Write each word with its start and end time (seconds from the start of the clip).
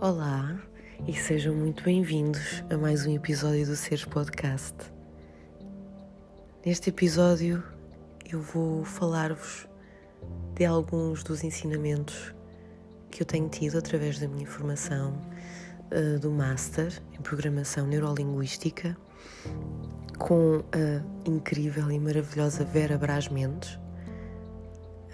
Olá 0.00 0.56
e 1.08 1.12
sejam 1.12 1.52
muito 1.52 1.82
bem-vindos 1.82 2.62
a 2.70 2.76
mais 2.76 3.04
um 3.04 3.12
episódio 3.12 3.66
do 3.66 3.74
Seres 3.74 4.04
Podcast. 4.04 4.76
Neste 6.64 6.90
episódio 6.90 7.64
eu 8.30 8.40
vou 8.40 8.84
falar-vos 8.84 9.66
de 10.54 10.64
alguns 10.64 11.24
dos 11.24 11.42
ensinamentos 11.42 12.32
que 13.10 13.22
eu 13.22 13.26
tenho 13.26 13.48
tido 13.48 13.76
através 13.76 14.20
da 14.20 14.28
minha 14.28 14.46
formação 14.46 15.20
uh, 15.90 16.20
do 16.20 16.30
Master 16.30 16.92
em 17.12 17.20
Programação 17.20 17.84
Neurolinguística 17.84 18.96
com 20.16 20.62
a 20.72 21.28
incrível 21.28 21.90
e 21.90 21.98
maravilhosa 21.98 22.64
Vera 22.64 22.96
Braz 22.96 23.26
Mendes. 23.26 23.76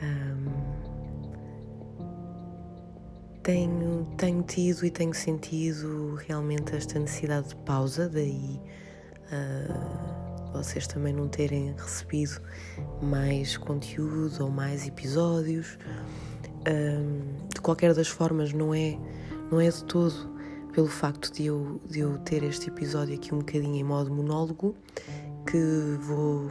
Um, 0.03 0.64
tenho, 3.45 4.07
tenho 4.17 4.43
tido 4.43 4.85
e 4.85 4.91
tenho 4.91 5.15
sentido 5.15 6.15
realmente 6.27 6.75
esta 6.75 6.99
necessidade 6.99 7.51
de 7.51 7.57
pausa, 7.57 8.09
daí 8.09 8.59
uh, 9.31 10.53
vocês 10.53 10.87
também 10.87 11.13
não 11.13 11.29
terem 11.29 11.75
recebido 11.77 12.41
mais 13.03 13.57
conteúdo 13.57 14.45
ou 14.45 14.51
mais 14.51 14.89
episódios. 14.89 15.79
Uh, 16.67 17.45
de 17.55 17.61
qualquer 17.61 17.93
das 17.93 18.09
formas, 18.09 18.53
não 18.55 18.75
é, 18.75 18.99
não 19.53 19.61
é 19.61 19.69
de 19.69 19.85
todo 19.85 20.33
pelo 20.73 20.89
facto 20.89 21.31
de 21.31 21.45
eu, 21.45 21.81
de 21.87 22.01
eu 22.01 22.19
ter 22.19 22.43
este 22.43 22.69
episódio 22.69 23.15
aqui 23.15 23.33
um 23.35 23.39
bocadinho 23.39 23.77
em 23.77 23.85
modo 23.85 24.13
monólogo 24.13 24.75
que 25.47 25.99
vou 26.01 26.51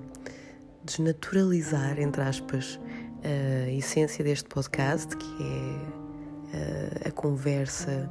desnaturalizar, 0.86 2.00
entre 2.00 2.22
aspas, 2.22 2.80
a 3.24 3.72
essência 3.72 4.24
deste 4.24 4.48
podcast, 4.48 5.18
que 5.18 5.44
é 5.44 6.03
a 7.06 7.12
conversa 7.12 8.10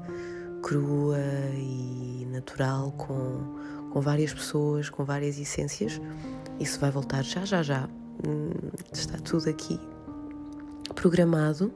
crua 0.63 1.19
e 1.55 2.27
natural 2.31 2.93
com, 2.93 3.91
com 3.91 4.01
várias 4.01 4.33
pessoas, 4.33 4.89
com 4.89 5.05
várias 5.05 5.39
essências. 5.39 6.01
Isso 6.61 6.79
vai 6.79 6.91
voltar 6.91 7.23
já, 7.25 7.45
já, 7.45 7.63
já. 7.63 7.89
Hum, 8.27 8.51
está 8.93 9.19
tudo 9.19 9.49
aqui 9.49 9.79
programado, 10.95 11.73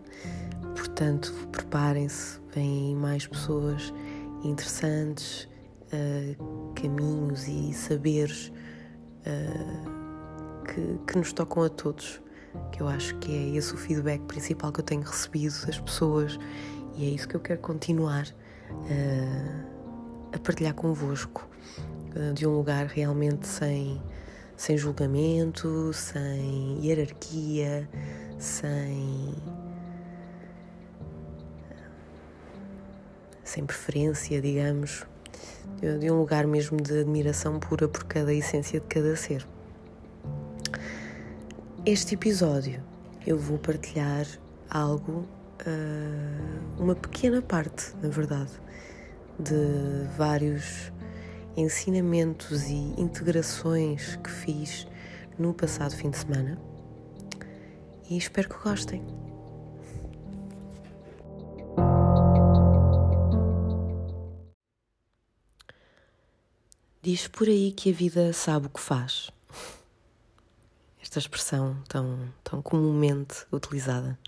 portanto, 0.77 1.33
preparem-se, 1.51 2.39
vêm 2.55 2.95
mais 2.95 3.27
pessoas 3.27 3.93
interessantes, 4.45 5.49
uh, 5.93 6.73
caminhos 6.75 7.49
e 7.49 7.73
saberes 7.73 8.53
uh, 9.27 10.65
que, 10.65 11.13
que 11.13 11.19
nos 11.19 11.33
tocam 11.33 11.65
a 11.65 11.69
todos 11.69 12.21
que 12.73 12.83
eu 12.83 12.89
acho 12.89 13.17
que 13.17 13.33
é 13.33 13.57
esse 13.57 13.73
o 13.75 13.77
feedback 13.77 14.21
principal 14.23 14.73
que 14.73 14.81
eu 14.81 14.85
tenho 14.85 15.03
recebido 15.03 15.55
das 15.67 15.79
pessoas 15.79 16.39
e 16.97 17.05
é 17.05 17.09
isso 17.11 17.29
que 17.29 17.37
eu 17.37 17.41
quero 17.41 17.61
continuar 17.61 18.27
uh, 18.71 19.67
a 20.33 20.39
partilhar 20.39 20.73
convosco, 20.75 21.47
uh, 22.17 22.33
de 22.33 22.47
um 22.47 22.57
lugar 22.57 22.87
realmente 22.87 23.47
sem, 23.47 24.01
sem 24.57 24.79
julgamento, 24.79 25.93
sem 25.93 26.79
hierarquia, 26.83 27.89
sem. 28.39 29.35
sem 33.45 33.65
preferência, 33.65 34.41
digamos, 34.41 35.07
de, 35.81 35.99
de 35.99 36.11
um 36.11 36.19
lugar 36.19 36.47
mesmo 36.47 36.81
de 36.81 37.01
admiração 37.01 37.61
pura 37.61 37.87
por 37.89 38.05
cada 38.05 38.33
essência 38.33 38.81
de 38.81 38.87
cada 38.87 39.15
ser. 39.17 39.47
Este 41.87 42.17
episódio 42.17 42.83
eu 43.25 43.39
vou 43.39 43.59
partilhar 43.59 44.27
algo, 44.69 45.25
uh, 45.65 46.83
uma 46.83 46.97
pequena 46.97 47.41
parte, 47.41 47.95
na 48.03 48.09
verdade, 48.09 48.51
de 49.39 49.55
vários 50.19 50.91
ensinamentos 51.57 52.65
e 52.65 52.93
integrações 53.01 54.17
que 54.17 54.29
fiz 54.29 54.85
no 55.39 55.55
passado 55.55 55.95
fim 55.95 56.11
de 56.11 56.19
semana 56.19 56.61
e 58.11 58.17
espero 58.19 58.49
que 58.49 58.59
gostem. 58.59 59.07
Diz 67.01 67.29
por 67.29 67.47
aí 67.47 67.71
que 67.71 67.91
a 67.91 67.95
vida 67.95 68.33
sabe 68.33 68.67
o 68.67 68.71
que 68.71 68.81
faz 68.81 69.36
esta 71.07 71.21
expressão 71.21 71.77
tão, 71.89 72.19
tão 72.43 72.61
comumente 72.61 73.47
utilizada. 73.53 74.19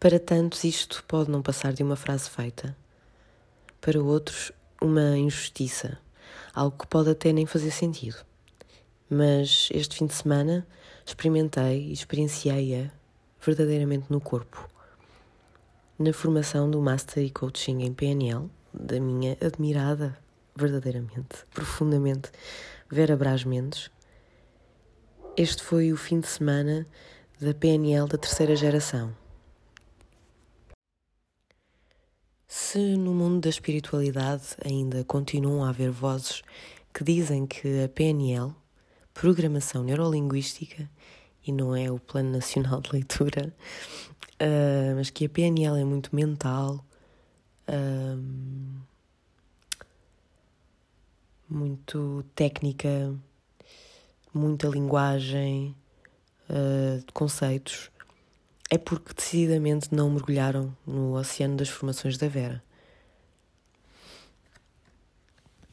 Para 0.00 0.18
tantos, 0.18 0.64
isto 0.64 1.04
pode 1.06 1.30
não 1.30 1.42
passar 1.42 1.74
de 1.74 1.82
uma 1.82 1.94
frase 1.94 2.30
feita. 2.30 2.74
Para 3.78 4.02
outros, 4.02 4.50
uma 4.80 5.16
injustiça, 5.18 5.98
algo 6.54 6.78
que 6.78 6.86
pode 6.86 7.10
até 7.10 7.34
nem 7.34 7.44
fazer 7.44 7.70
sentido. 7.70 8.16
Mas 9.10 9.68
este 9.72 9.96
fim 9.96 10.06
de 10.06 10.14
semana 10.14 10.66
experimentei 11.04 11.88
e 11.88 11.92
experienciei-a 11.92 12.90
verdadeiramente 13.38 14.06
no 14.08 14.22
corpo. 14.22 14.66
Na 15.98 16.14
formação 16.14 16.70
do 16.70 16.80
Master 16.80 17.22
e 17.22 17.30
Coaching 17.30 17.82
em 17.82 17.92
PNL, 17.92 18.50
da 18.72 18.98
minha 18.98 19.36
admirada, 19.38 20.18
verdadeiramente, 20.56 21.44
profundamente, 21.52 22.30
Vera 22.90 23.18
Braz 23.18 23.44
Mendes, 23.44 23.90
este 25.36 25.62
foi 25.62 25.92
o 25.92 25.96
fim 25.96 26.20
de 26.20 26.26
semana 26.26 26.86
da 27.40 27.54
PNL 27.54 28.06
da 28.06 28.18
terceira 28.18 28.54
geração. 28.54 29.14
Se 32.46 32.96
no 32.96 33.14
mundo 33.14 33.40
da 33.40 33.48
espiritualidade 33.48 34.48
ainda 34.62 35.04
continuam 35.04 35.64
a 35.64 35.70
haver 35.70 35.90
vozes 35.90 36.42
que 36.92 37.02
dizem 37.02 37.46
que 37.46 37.82
a 37.82 37.88
PNL, 37.88 38.54
Programação 39.14 39.82
Neurolinguística, 39.82 40.88
e 41.46 41.50
não 41.50 41.74
é 41.74 41.90
o 41.90 41.98
Plano 41.98 42.32
Nacional 42.32 42.80
de 42.82 42.92
Leitura, 42.92 43.54
uh, 44.34 44.94
mas 44.96 45.08
que 45.08 45.24
a 45.24 45.28
PNL 45.30 45.80
é 45.80 45.84
muito 45.84 46.14
mental, 46.14 46.84
uh, 47.68 48.82
muito 51.48 52.24
técnica, 52.34 53.14
muita 54.32 54.68
linguagem, 54.68 55.76
uh, 56.48 57.12
conceitos, 57.12 57.90
é 58.70 58.78
porque 58.78 59.12
decididamente 59.12 59.94
não 59.94 60.10
mergulharam 60.10 60.74
no 60.86 61.14
oceano 61.14 61.56
das 61.56 61.68
formações 61.68 62.16
da 62.16 62.28
Vera. 62.28 62.62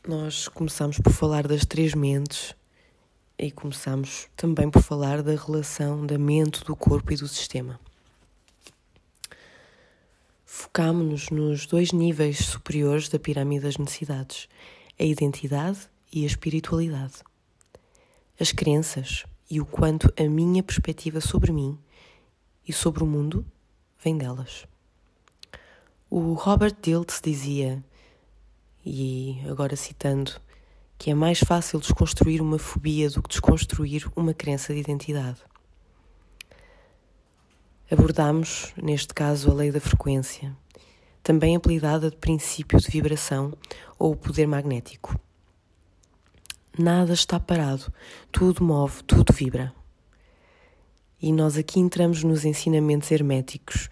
Nós 0.05 0.47
começamos 0.47 0.99
por 0.99 1.13
falar 1.13 1.47
das 1.47 1.65
três 1.65 1.93
mentes 1.93 2.55
e 3.37 3.51
começamos 3.51 4.27
também 4.35 4.69
por 4.69 4.81
falar 4.81 5.21
da 5.23 5.35
relação 5.35 6.05
da 6.05 6.17
mente, 6.17 6.63
do 6.65 6.75
corpo 6.75 7.13
e 7.13 7.15
do 7.15 7.27
sistema. 7.27 7.79
Focámonos 10.45 11.29
nos 11.29 11.65
dois 11.65 11.91
níveis 11.93 12.39
superiores 12.39 13.07
da 13.07 13.19
pirâmide 13.19 13.63
das 13.63 13.77
necessidades, 13.77 14.49
a 14.99 15.03
identidade 15.03 15.79
e 16.11 16.23
a 16.23 16.27
espiritualidade 16.27 17.23
as 18.39 18.51
crenças 18.53 19.25
e 19.49 19.59
o 19.59 19.65
quanto 19.65 20.13
a 20.17 20.23
minha 20.29 20.63
perspectiva 20.63 21.19
sobre 21.19 21.51
mim 21.51 21.77
e 22.67 22.71
sobre 22.71 23.03
o 23.03 23.07
mundo 23.07 23.45
vem 24.01 24.17
delas. 24.17 24.65
O 26.09 26.33
Robert 26.33 26.75
Dilts 26.81 27.19
dizia, 27.21 27.83
e 28.85 29.41
agora 29.49 29.75
citando, 29.75 30.31
que 30.97 31.11
é 31.11 31.13
mais 31.13 31.39
fácil 31.39 31.79
desconstruir 31.79 32.41
uma 32.41 32.57
fobia 32.57 33.09
do 33.09 33.21
que 33.21 33.29
desconstruir 33.29 34.09
uma 34.15 34.33
crença 34.33 34.73
de 34.73 34.79
identidade. 34.79 35.41
Abordamos, 37.91 38.73
neste 38.81 39.13
caso, 39.13 39.51
a 39.51 39.53
lei 39.53 39.71
da 39.71 39.81
frequência, 39.81 40.55
também 41.21 41.55
apelidada 41.55 42.09
de 42.09 42.17
princípio 42.17 42.79
de 42.79 42.89
vibração 42.89 43.53
ou 43.97 44.15
poder 44.15 44.47
magnético. 44.47 45.19
Nada 46.77 47.13
está 47.13 47.39
parado, 47.39 47.91
tudo 48.31 48.63
move, 48.63 49.03
tudo 49.03 49.33
vibra. 49.33 49.73
E 51.21 51.33
nós 51.33 51.57
aqui 51.57 51.79
entramos 51.79 52.23
nos 52.23 52.45
ensinamentos 52.45 53.11
herméticos. 53.11 53.89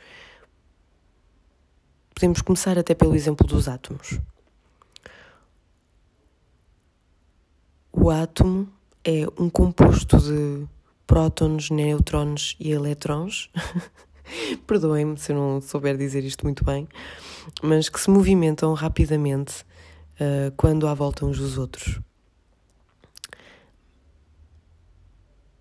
Podemos 2.15 2.41
começar 2.41 2.79
até 2.79 2.95
pelo 2.95 3.15
exemplo 3.15 3.45
dos 3.45 3.67
átomos. 3.67 4.19
O 7.91 8.09
átomo 8.09 8.69
é 9.03 9.25
um 9.37 9.49
composto 9.49 10.17
de 10.17 10.65
prótons, 11.05 11.69
nêutrons 11.69 12.55
e 12.59 12.71
eletrons. 12.71 13.49
Perdoem-me 14.65 15.17
se 15.17 15.31
eu 15.31 15.35
não 15.35 15.61
souber 15.61 15.97
dizer 15.97 16.23
isto 16.23 16.45
muito 16.45 16.63
bem, 16.63 16.87
mas 17.61 17.89
que 17.89 17.99
se 17.99 18.09
movimentam 18.09 18.73
rapidamente 18.73 19.63
uh, 20.19 20.51
quando 20.55 20.87
à 20.87 20.93
volta 20.93 21.25
uns 21.25 21.37
dos 21.37 21.57
outros. 21.57 21.99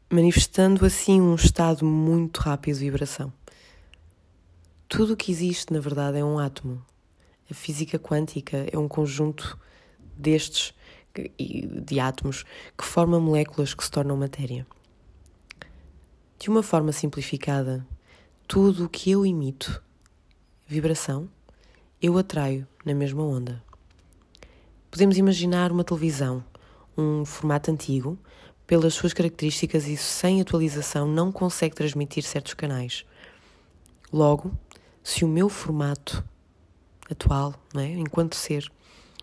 Manifestando 0.09 0.85
assim 0.87 1.21
um 1.21 1.35
estado 1.35 1.85
muito 1.85 2.41
rápido 2.41 2.79
de 2.79 2.85
vibração. 2.85 3.33
Tudo 4.89 5.15
o 5.15 5.17
que 5.17 5.33
existe, 5.33 5.73
na 5.73 5.81
verdade, 5.81 6.19
é 6.19 6.25
um 6.25 6.39
átomo. 6.39 6.85
A 7.51 7.55
física 7.55 7.99
quântica 7.99 8.67
é 8.73 8.79
um 8.79 8.87
conjunto 8.87 9.59
destes 10.17 10.73
de 11.85 11.99
átomos 11.99 12.45
que 12.77 12.85
formam 12.85 13.21
moléculas 13.21 13.75
que 13.75 13.83
se 13.83 13.91
tornam 13.91 14.17
matéria. 14.17 14.67
De 16.39 16.51
uma 16.51 16.63
forma 16.63 16.93
simplificada, 16.93 17.87
tudo 18.47 18.85
o 18.85 18.89
que 18.89 19.11
eu 19.11 19.25
emito, 19.25 19.83
vibração, 20.67 21.29
eu 22.01 22.17
atraio 22.19 22.67
na 22.85 22.95
mesma 22.95 23.23
onda. 23.25 23.63
Podemos 24.91 25.17
imaginar 25.17 25.73
uma 25.73 25.83
televisão, 25.83 26.45
um 26.97 27.25
formato 27.25 27.71
antigo, 27.71 28.19
pelas 28.67 28.95
suas 28.95 29.13
características 29.13 29.87
e 29.87 29.97
sem 29.97 30.41
atualização 30.41 31.07
não 31.07 31.31
consegue 31.31 31.75
transmitir 31.75 32.25
certos 32.25 32.55
canais. 32.55 33.05
Logo, 34.13 34.53
se 35.03 35.25
o 35.25 35.29
meu 35.29 35.49
formato 35.49 36.25
atual, 37.11 37.55
é? 37.77 37.87
enquanto 37.87 38.35
ser, 38.35 38.71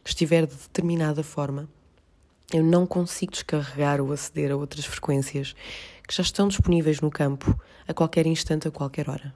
estiver 0.04 0.46
de 0.46 0.56
determinada 0.56 1.24
forma, 1.24 1.68
eu 2.54 2.64
não 2.64 2.86
consigo 2.86 3.32
descarregar 3.32 4.00
ou 4.00 4.14
aceder 4.14 4.52
a 4.52 4.56
outras 4.56 4.86
frequências 4.86 5.56
que 6.08 6.16
já 6.16 6.22
estão 6.22 6.48
disponíveis 6.48 7.02
no 7.02 7.10
campo 7.10 7.60
a 7.88 7.94
qualquer 7.94 8.28
instante, 8.28 8.68
a 8.68 8.72
qualquer 8.72 9.10
hora. 9.10 9.34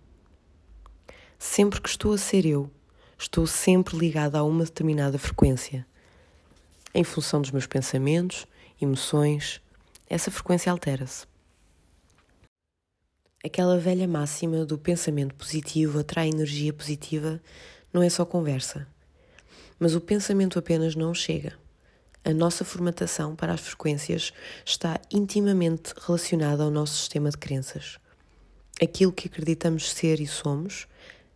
Sempre 1.39 1.81
que 1.81 1.89
estou 1.89 2.13
a 2.13 2.17
ser 2.17 2.45
eu, 2.45 2.69
estou 3.17 3.47
sempre 3.47 3.97
ligada 3.97 4.39
a 4.39 4.43
uma 4.43 4.63
determinada 4.63 5.17
frequência. 5.17 5.85
Em 6.93 7.03
função 7.03 7.41
dos 7.41 7.51
meus 7.51 7.67
pensamentos, 7.67 8.45
emoções, 8.81 9.61
essa 10.09 10.31
frequência 10.31 10.71
altera-se. 10.71 11.25
Aquela 13.43 13.77
velha 13.77 14.07
máxima 14.07 14.65
do 14.65 14.77
pensamento 14.77 15.35
positivo 15.35 15.99
atrai 15.99 16.29
energia 16.29 16.73
positiva 16.73 17.41
não 17.93 18.01
é 18.01 18.09
só 18.09 18.25
conversa. 18.25 18.87
Mas 19.79 19.95
o 19.95 20.01
pensamento 20.01 20.57
apenas 20.57 20.95
não 20.95 21.13
chega. 21.13 21.53
A 22.25 22.33
nossa 22.33 22.65
formatação 22.65 23.35
para 23.35 23.53
as 23.53 23.61
frequências 23.61 24.33
está 24.65 24.99
intimamente 25.11 25.93
relacionada 26.05 26.63
ao 26.63 26.71
nosso 26.71 26.95
sistema 26.95 27.29
de 27.29 27.37
crenças. 27.37 27.97
Aquilo 28.81 29.13
que 29.13 29.27
acreditamos 29.27 29.91
ser 29.91 30.19
e 30.19 30.27
somos, 30.27 30.87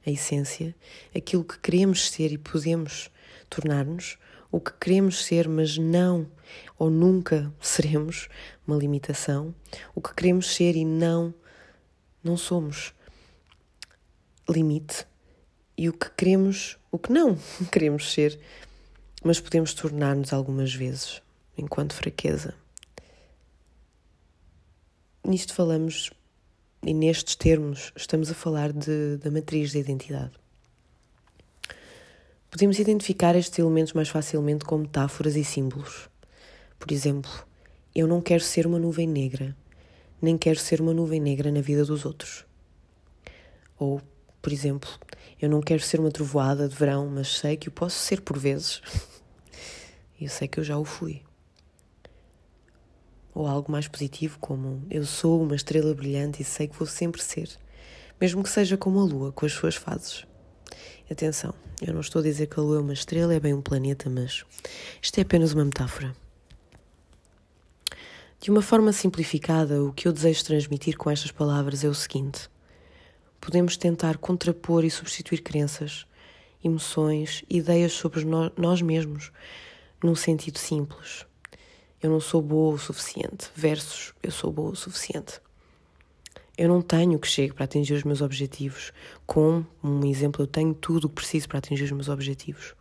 a 0.06 0.10
essência, 0.10 0.76
aquilo 1.16 1.44
que 1.44 1.60
queremos 1.60 2.10
ser 2.10 2.32
e 2.32 2.38
podemos 2.38 3.10
tornar-nos, 3.50 4.18
o 4.52 4.60
que 4.60 4.74
queremos 4.74 5.24
ser, 5.24 5.48
mas 5.48 5.78
não 5.78 6.28
ou 6.78 6.90
nunca 6.90 7.52
seremos, 7.60 8.30
uma 8.66 8.78
limitação, 8.78 9.54
o 9.96 10.02
que 10.02 10.14
queremos 10.14 10.56
ser 10.56 10.76
e 10.76 10.86
não 10.86 11.34
não 12.24 12.38
somos, 12.38 12.94
limite, 14.48 15.08
e 15.78 15.90
o 15.90 15.94
que 15.94 16.10
queremos, 16.12 16.78
o 16.92 17.00
que 17.00 17.12
não 17.12 17.36
queremos 17.72 18.14
ser, 18.14 18.40
mas 19.24 19.40
podemos 19.40 19.74
tornar-nos 19.74 20.34
algumas 20.34 20.74
vezes, 20.74 21.22
enquanto 21.58 21.94
fraqueza. 21.94 22.54
Nisto 25.24 25.54
falamos, 25.54 26.12
e 26.84 26.94
nestes 26.94 27.36
termos, 27.36 27.92
estamos 27.96 28.30
a 28.30 28.34
falar 28.34 28.72
de, 28.74 29.18
da 29.18 29.30
matriz 29.32 29.74
da 29.74 29.80
identidade. 29.80 30.34
Podemos 32.50 32.80
identificar 32.80 33.36
estes 33.36 33.58
elementos 33.60 33.94
mais 33.94 34.10
facilmente 34.10 34.66
com 34.66 34.78
metáforas 34.78 35.36
e 35.36 35.44
símbolos. 35.44 36.11
Por 36.82 36.92
exemplo, 36.92 37.30
eu 37.94 38.08
não 38.08 38.20
quero 38.20 38.44
ser 38.44 38.66
uma 38.66 38.80
nuvem 38.80 39.08
negra, 39.08 39.56
nem 40.20 40.36
quero 40.36 40.58
ser 40.58 40.82
uma 40.82 40.96
nuvem 40.96 41.22
negra 41.22 41.52
na 41.52 41.62
vida 41.62 41.86
dos 41.86 42.06
outros. 42.06 42.44
Ou, 43.78 44.02
por 44.42 44.52
exemplo, 44.52 44.90
eu 45.40 45.48
não 45.48 45.62
quero 45.62 45.84
ser 45.84 46.00
uma 46.00 46.10
trovoada 46.10 46.68
de 46.68 46.76
verão, 46.76 47.08
mas 47.08 47.38
sei 47.38 47.56
que 47.56 47.70
o 47.70 47.72
posso 47.72 48.00
ser 48.00 48.22
por 48.22 48.38
vezes. 48.38 48.82
Eu 50.20 50.30
sei 50.30 50.48
que 50.48 50.60
eu 50.60 50.64
já 50.64 50.78
o 50.78 50.86
fui. 50.86 51.24
Ou 53.34 53.48
algo 53.48 53.72
mais 53.72 53.88
positivo, 53.88 54.38
como 54.38 54.86
eu 54.88 55.04
sou 55.04 55.42
uma 55.42 55.56
estrela 55.56 55.96
brilhante 55.96 56.44
e 56.44 56.46
sei 56.46 56.68
que 56.68 56.78
vou 56.78 56.86
sempre 56.86 57.20
ser, 57.24 57.50
mesmo 58.20 58.44
que 58.44 58.50
seja 58.50 58.78
como 58.78 59.00
a 59.00 59.04
lua, 59.04 59.32
com 59.32 59.48
as 59.48 59.52
suas 59.52 59.74
fases. 59.76 60.28
Atenção, 61.10 61.56
eu 61.82 61.92
não 61.92 62.02
estou 62.02 62.20
a 62.20 62.24
dizer 62.24 62.46
que 62.46 62.60
a 62.60 62.62
lua 62.62 62.78
é 62.78 62.82
uma 62.82 62.94
estrela, 62.94 63.34
é 63.34 63.40
bem 63.40 63.56
um 63.56 63.64
planeta, 63.64 64.12
mas 64.12 64.46
isto 65.02 65.18
é 65.18 65.22
apenas 65.22 65.54
uma 65.54 65.66
metáfora. 65.66 66.16
De 68.42 68.50
uma 68.50 68.64
forma 68.64 68.92
simplificada, 68.92 69.84
o 69.84 69.94
que 69.94 70.08
eu 70.08 70.12
desejo 70.12 70.44
transmitir 70.44 70.98
com 70.98 71.12
estas 71.12 71.30
palavras 71.30 71.84
é 71.84 71.88
o 71.88 71.94
seguinte: 71.94 72.50
podemos 73.40 73.78
tentar 73.78 74.18
contrapor 74.18 74.84
e 74.84 74.90
substituir 74.90 75.44
crenças, 75.44 76.08
emoções, 76.64 77.44
ideias 77.48 77.92
sobre 77.94 78.26
nós 78.58 78.82
mesmos, 78.82 79.32
num 80.04 80.16
sentido 80.16 80.58
simples. 80.58 81.24
Eu 82.02 82.10
não 82.10 82.20
sou 82.20 82.42
boa 82.42 82.74
o 82.74 82.80
suficiente, 82.80 83.52
versus 83.56 84.12
eu 84.24 84.32
sou 84.32 84.52
boa 84.52 84.72
o 84.72 84.76
suficiente. 84.76 85.40
Eu 86.58 86.68
não 86.68 86.82
tenho 86.82 87.18
o 87.18 87.20
que 87.20 87.28
chegue 87.28 87.54
para 87.54 87.66
atingir 87.66 87.94
os 87.94 88.04
meus 88.04 88.22
objetivos. 88.22 88.92
Com 89.28 89.64
um 89.84 90.04
exemplo, 90.04 90.42
eu 90.42 90.48
tenho 90.48 90.74
tudo 90.74 91.06
o 91.06 91.10
que 91.10 91.16
preciso 91.18 91.48
para 91.48 91.60
atingir 91.60 91.84
os 91.84 91.92
meus 91.92 92.10
objetivos. 92.10 92.74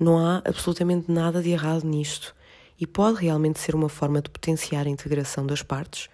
Não 0.00 0.18
há 0.18 0.38
absolutamente 0.46 1.12
nada 1.12 1.42
de 1.42 1.50
errado 1.50 1.84
nisto 1.84 2.34
e 2.80 2.86
pode 2.86 3.20
realmente 3.20 3.58
ser 3.58 3.74
uma 3.74 3.88
forma 3.88 4.22
de 4.22 4.30
potenciar 4.30 4.86
a 4.86 4.90
integração 4.90 5.46
das 5.46 5.62
partes 5.62 6.08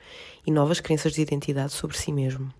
e 0.46 0.50
novas 0.50 0.81
crenças 0.81 1.12
de 1.12 1.20
identidade 1.20 1.72
sobre 1.72 1.96
si 1.96 2.11
mesmo. 2.11 2.52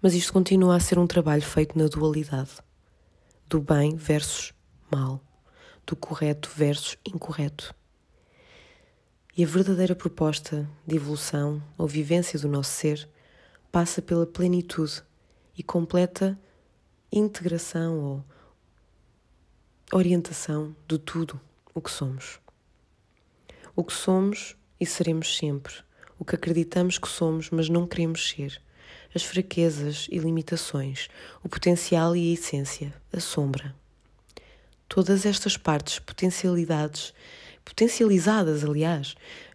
Mas 0.00 0.14
isto 0.14 0.32
continua 0.32 0.76
a 0.76 0.80
ser 0.80 0.98
um 0.98 1.06
trabalho 1.06 1.42
feito 1.42 1.78
na 1.78 1.86
dualidade 1.86 2.50
do 3.48 3.60
bem 3.60 3.94
versus 3.94 4.52
mal, 4.90 5.20
do 5.86 5.94
correto 5.94 6.50
versus 6.56 6.98
incorreto. 7.06 7.72
E 9.36 9.44
a 9.44 9.46
verdadeira 9.46 9.94
proposta 9.94 10.68
de 10.86 10.96
evolução 10.96 11.62
ou 11.78 11.86
vivência 11.86 12.38
do 12.38 12.48
nosso 12.48 12.70
ser 12.70 13.08
passa 13.70 14.02
pela 14.02 14.26
plenitude 14.26 15.02
e 15.56 15.62
completa 15.62 16.38
integração 17.10 17.98
ou 18.00 18.24
orientação 19.92 20.74
de 20.88 20.98
tudo 20.98 21.40
o 21.74 21.80
que 21.80 21.90
somos. 21.90 22.40
O 23.74 23.84
que 23.84 23.92
somos 23.92 24.56
e 24.78 24.86
seremos 24.86 25.36
sempre, 25.36 25.74
o 26.18 26.24
que 26.24 26.34
acreditamos 26.34 26.98
que 26.98 27.08
somos, 27.08 27.50
mas 27.50 27.68
não 27.68 27.86
queremos 27.86 28.28
ser 28.28 28.60
as 29.14 29.22
fraquezas 29.22 30.06
e 30.10 30.18
limitações, 30.18 31.08
o 31.42 31.48
potencial 31.48 32.16
e 32.16 32.30
a 32.30 32.34
essência, 32.34 32.94
a 33.12 33.20
sombra. 33.20 33.74
Todas 34.88 35.26
estas 35.26 35.56
partes, 35.56 35.98
potencialidades, 35.98 37.14
potencializadas, 37.64 38.64
aliás, 38.64 39.14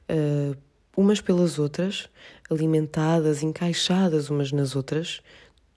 uh, 0.09 0.57
umas 0.95 1.21
pelas 1.21 1.59
outras, 1.59 2.09
alimentadas, 2.49 3.43
encaixadas 3.43 4.29
umas 4.29 4.51
nas 4.51 4.75
outras, 4.75 5.21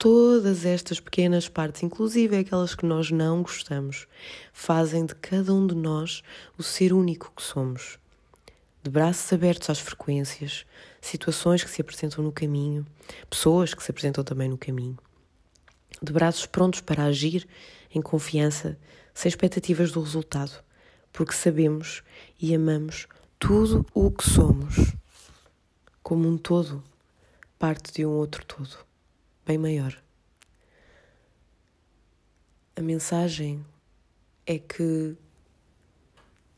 todas 0.01 0.65
estas 0.65 0.99
pequenas 0.99 1.47
partes, 1.47 1.83
inclusive 1.83 2.35
aquelas 2.35 2.73
que 2.73 2.87
nós 2.87 3.11
não 3.11 3.43
gostamos, 3.43 4.07
fazem 4.51 5.05
de 5.05 5.13
cada 5.13 5.53
um 5.53 5.67
de 5.67 5.75
nós 5.75 6.23
o 6.57 6.63
ser 6.63 6.91
único 6.91 7.31
que 7.35 7.43
somos. 7.43 7.99
De 8.81 8.89
braços 8.89 9.31
abertos 9.31 9.69
às 9.69 9.77
frequências, 9.77 10.65
situações 10.99 11.63
que 11.63 11.69
se 11.69 11.81
apresentam 11.81 12.23
no 12.23 12.31
caminho, 12.31 12.83
pessoas 13.29 13.75
que 13.75 13.83
se 13.83 13.91
apresentam 13.91 14.23
também 14.23 14.49
no 14.49 14.57
caminho. 14.57 14.97
De 16.01 16.11
braços 16.11 16.47
prontos 16.47 16.81
para 16.81 17.03
agir 17.03 17.47
em 17.93 18.01
confiança, 18.01 18.79
sem 19.13 19.29
expectativas 19.29 19.91
do 19.91 20.01
resultado, 20.01 20.63
porque 21.13 21.33
sabemos 21.33 22.01
e 22.41 22.55
amamos 22.55 23.05
tudo 23.37 23.85
o 23.93 24.09
que 24.09 24.27
somos, 24.27 24.95
como 26.01 26.27
um 26.27 26.39
todo, 26.39 26.83
parte 27.59 27.93
de 27.93 28.03
um 28.03 28.09
outro 28.09 28.43
todo, 28.43 28.89
bem 29.45 29.57
maior. 29.57 30.01
A 32.75 32.81
mensagem 32.81 33.65
é 34.45 34.57
que 34.59 35.17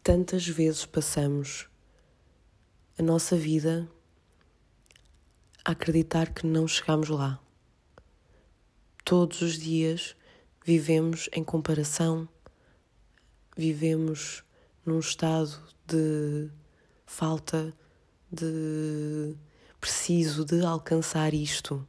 tantas 0.01 0.47
vezes 0.47 0.85
passamos 0.85 1.67
a 2.97 3.01
nossa 3.01 3.35
vida 3.35 3.89
a 5.65 5.71
acreditar 5.71 6.33
que 6.33 6.45
não 6.45 6.67
chegamos 6.67 7.09
lá. 7.09 7.39
Todos 9.03 9.41
os 9.41 9.57
dias 9.57 10.15
vivemos 10.63 11.29
em 11.33 11.43
comparação, 11.43 12.27
vivemos 13.57 14.43
num 14.85 14.99
estado 14.99 15.61
de 15.85 16.49
falta 17.05 17.73
de 18.31 19.35
preciso 19.79 20.45
de 20.45 20.65
alcançar 20.65 21.33
isto, 21.33 21.85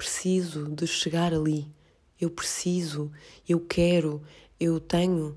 preciso 0.00 0.64
de 0.64 0.86
chegar 0.86 1.34
ali, 1.34 1.70
eu 2.18 2.30
preciso, 2.30 3.12
eu 3.46 3.60
quero, 3.60 4.22
eu 4.58 4.80
tenho, 4.80 5.36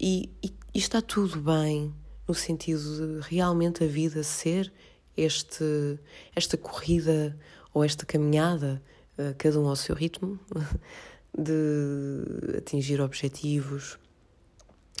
e, 0.00 0.28
e, 0.42 0.52
e 0.74 0.78
está 0.78 1.00
tudo 1.00 1.40
bem 1.40 1.94
no 2.26 2.34
sentido 2.34 2.80
de 2.80 3.28
realmente 3.28 3.84
a 3.84 3.86
vida 3.86 4.24
ser 4.24 4.72
este, 5.16 5.96
esta 6.34 6.56
corrida 6.56 7.38
ou 7.72 7.84
esta 7.84 8.04
caminhada, 8.04 8.82
uh, 9.16 9.32
cada 9.38 9.60
um 9.60 9.68
ao 9.68 9.76
seu 9.76 9.94
ritmo, 9.94 10.40
de 11.32 12.58
atingir 12.58 13.00
objetivos, 13.00 13.96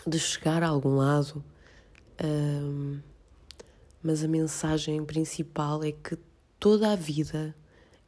de 0.06 0.20
chegar 0.20 0.62
a 0.62 0.68
algum 0.68 0.94
lado. 0.94 1.44
Um, 2.22 3.00
mas 4.00 4.22
a 4.22 4.28
mensagem 4.28 5.04
principal 5.04 5.82
é 5.82 5.90
que 5.90 6.16
toda 6.60 6.92
a 6.92 6.94
vida 6.94 7.52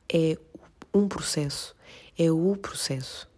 é 0.09 0.39
um 0.95 1.09
processo, 1.09 1.75
é 2.19 2.31
o 2.31 2.57
processo. 2.57 3.29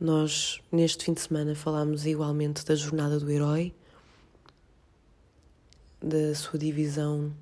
Nós, 0.00 0.60
neste 0.70 1.04
fim 1.04 1.12
de 1.12 1.20
semana, 1.20 1.54
falámos 1.54 2.06
igualmente 2.06 2.64
da 2.64 2.74
jornada 2.74 3.20
do 3.20 3.30
herói, 3.30 3.74
da 6.02 6.34
sua 6.34 6.58
divisão 6.58 7.32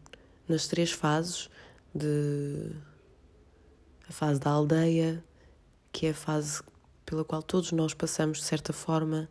nas 0.47 0.67
três 0.67 0.93
fases, 0.93 1.49
de 1.95 2.71
a 4.09 4.13
fase 4.13 4.41
da 4.41 4.51
aldeia, 4.51 5.25
que 5.93 6.07
é 6.07 6.11
a 6.11 6.15
fase 6.15 6.63
pela 7.07 7.25
qual 7.25 7.43
todos 7.43 7.73
nós 7.73 7.95
passamos 7.95 8.39
de 8.39 8.45
certa 8.45 8.73
forma, 8.73 9.29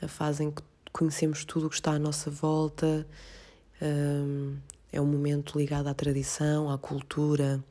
a 0.00 0.08
fase 0.08 0.44
em 0.44 0.50
que 0.50 0.62
conhecemos 0.92 1.44
tudo 1.44 1.66
o 1.66 1.68
que 1.68 1.74
está 1.74 1.92
à 1.92 1.98
nossa 1.98 2.30
volta, 2.30 3.06
hum, 3.82 4.56
é 4.92 5.00
um 5.00 5.06
momento 5.06 5.58
ligado 5.58 5.88
à 5.88 5.94
tradição, 5.94 6.70
à 6.70 6.78
cultura, 6.78 7.62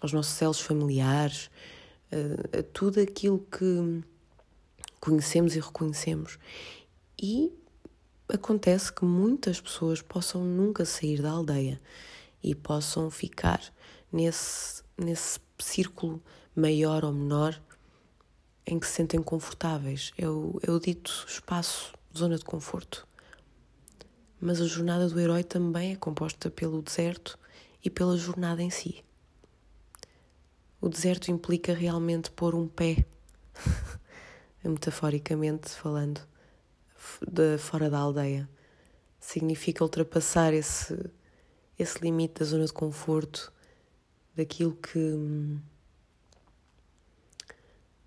aos 0.00 0.12
nossos 0.12 0.34
celos 0.34 0.60
familiares, 0.60 1.50
a 2.58 2.62
tudo 2.72 3.00
aquilo 3.00 3.38
que 3.38 4.02
conhecemos 5.00 5.54
e 5.54 5.60
reconhecemos. 5.60 6.38
E 7.20 7.52
acontece 8.28 8.92
que 8.92 9.04
muitas 9.04 9.60
pessoas 9.60 10.02
possam 10.02 10.44
nunca 10.44 10.84
sair 10.84 11.20
da 11.20 11.30
aldeia 11.30 11.80
e 12.42 12.54
possam 12.54 13.10
ficar 13.10 13.60
nesse, 14.12 14.82
nesse 14.96 15.38
círculo 15.58 16.22
maior 16.54 17.04
ou 17.04 17.12
menor 17.12 17.60
em 18.66 18.78
que 18.78 18.86
se 18.86 18.94
sentem 18.94 19.22
confortáveis. 19.22 20.12
É 20.16 20.28
o, 20.28 20.58
é 20.62 20.70
o 20.70 20.78
dito 20.78 21.24
espaço, 21.28 21.92
zona 22.16 22.38
de 22.38 22.44
conforto. 22.44 23.06
Mas 24.40 24.60
a 24.60 24.66
jornada 24.66 25.08
do 25.08 25.20
herói 25.20 25.44
também 25.44 25.92
é 25.92 25.96
composta 25.96 26.50
pelo 26.50 26.80
deserto 26.80 27.38
e 27.84 27.90
pela 27.90 28.16
jornada 28.16 28.62
em 28.62 28.70
si. 28.70 29.04
Deserto 30.90 31.30
implica 31.30 31.72
realmente 31.72 32.32
pôr 32.32 32.52
um 32.52 32.66
pé, 32.66 33.06
metaforicamente 34.64 35.70
falando, 35.70 36.20
de 37.30 37.56
fora 37.58 37.88
da 37.88 37.98
aldeia. 37.98 38.50
Significa 39.20 39.84
ultrapassar 39.84 40.52
esse, 40.52 40.98
esse 41.78 42.00
limite 42.00 42.40
da 42.40 42.44
zona 42.44 42.64
de 42.64 42.72
conforto, 42.72 43.52
daquilo 44.34 44.74
que 44.74 45.60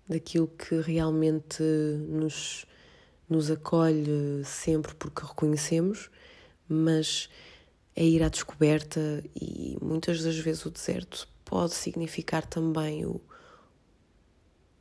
daquilo 0.06 0.48
que 0.48 0.78
realmente 0.82 1.62
nos, 1.62 2.66
nos 3.26 3.50
acolhe 3.50 4.44
sempre 4.44 4.94
porque 4.94 5.24
reconhecemos, 5.24 6.10
mas 6.68 7.30
é 7.96 8.04
ir 8.04 8.22
à 8.22 8.28
descoberta 8.28 9.24
e 9.34 9.78
muitas 9.80 10.22
das 10.22 10.36
vezes 10.36 10.66
o 10.66 10.70
deserto 10.70 11.26
pode 11.44 11.74
significar 11.74 12.44
também 12.46 13.04
o, 13.04 13.20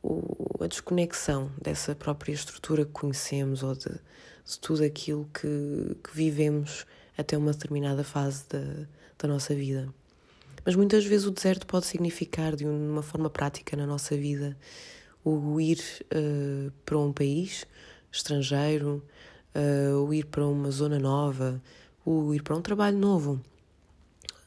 o, 0.01 0.63
a 0.63 0.67
desconexão 0.67 1.51
dessa 1.61 1.95
própria 1.95 2.33
estrutura 2.33 2.85
que 2.85 2.91
conhecemos 2.91 3.63
ou 3.63 3.75
de, 3.75 3.89
de 3.89 4.59
tudo 4.59 4.83
aquilo 4.83 5.29
que, 5.33 5.97
que, 6.03 6.15
vivemos 6.15 6.85
até 7.17 7.37
uma 7.37 7.51
determinada 7.51 8.03
fase 8.03 8.45
da, 8.49 8.87
da 9.17 9.27
nossa 9.27 9.53
vida. 9.55 9.87
Mas 10.65 10.75
muitas 10.75 11.05
vezes 11.05 11.25
o 11.25 11.31
deserto 11.31 11.67
pode 11.67 11.85
significar, 11.85 12.55
de 12.55 12.65
uma 12.65 13.01
forma 13.01 13.29
prática 13.29 13.75
na 13.75 13.85
nossa 13.85 14.15
vida, 14.15 14.57
o 15.23 15.59
ir 15.59 15.79
uh, 16.05 16.71
para 16.85 16.97
um 16.97 17.11
país 17.11 17.65
estrangeiro, 18.11 19.03
uh, 19.55 19.97
o 20.05 20.13
ir 20.13 20.25
para 20.25 20.45
uma 20.45 20.71
zona 20.71 20.99
nova, 20.99 21.61
o 22.05 22.33
ir 22.33 22.43
para 22.43 22.55
um 22.55 22.61
trabalho 22.61 22.97
novo. 22.97 23.41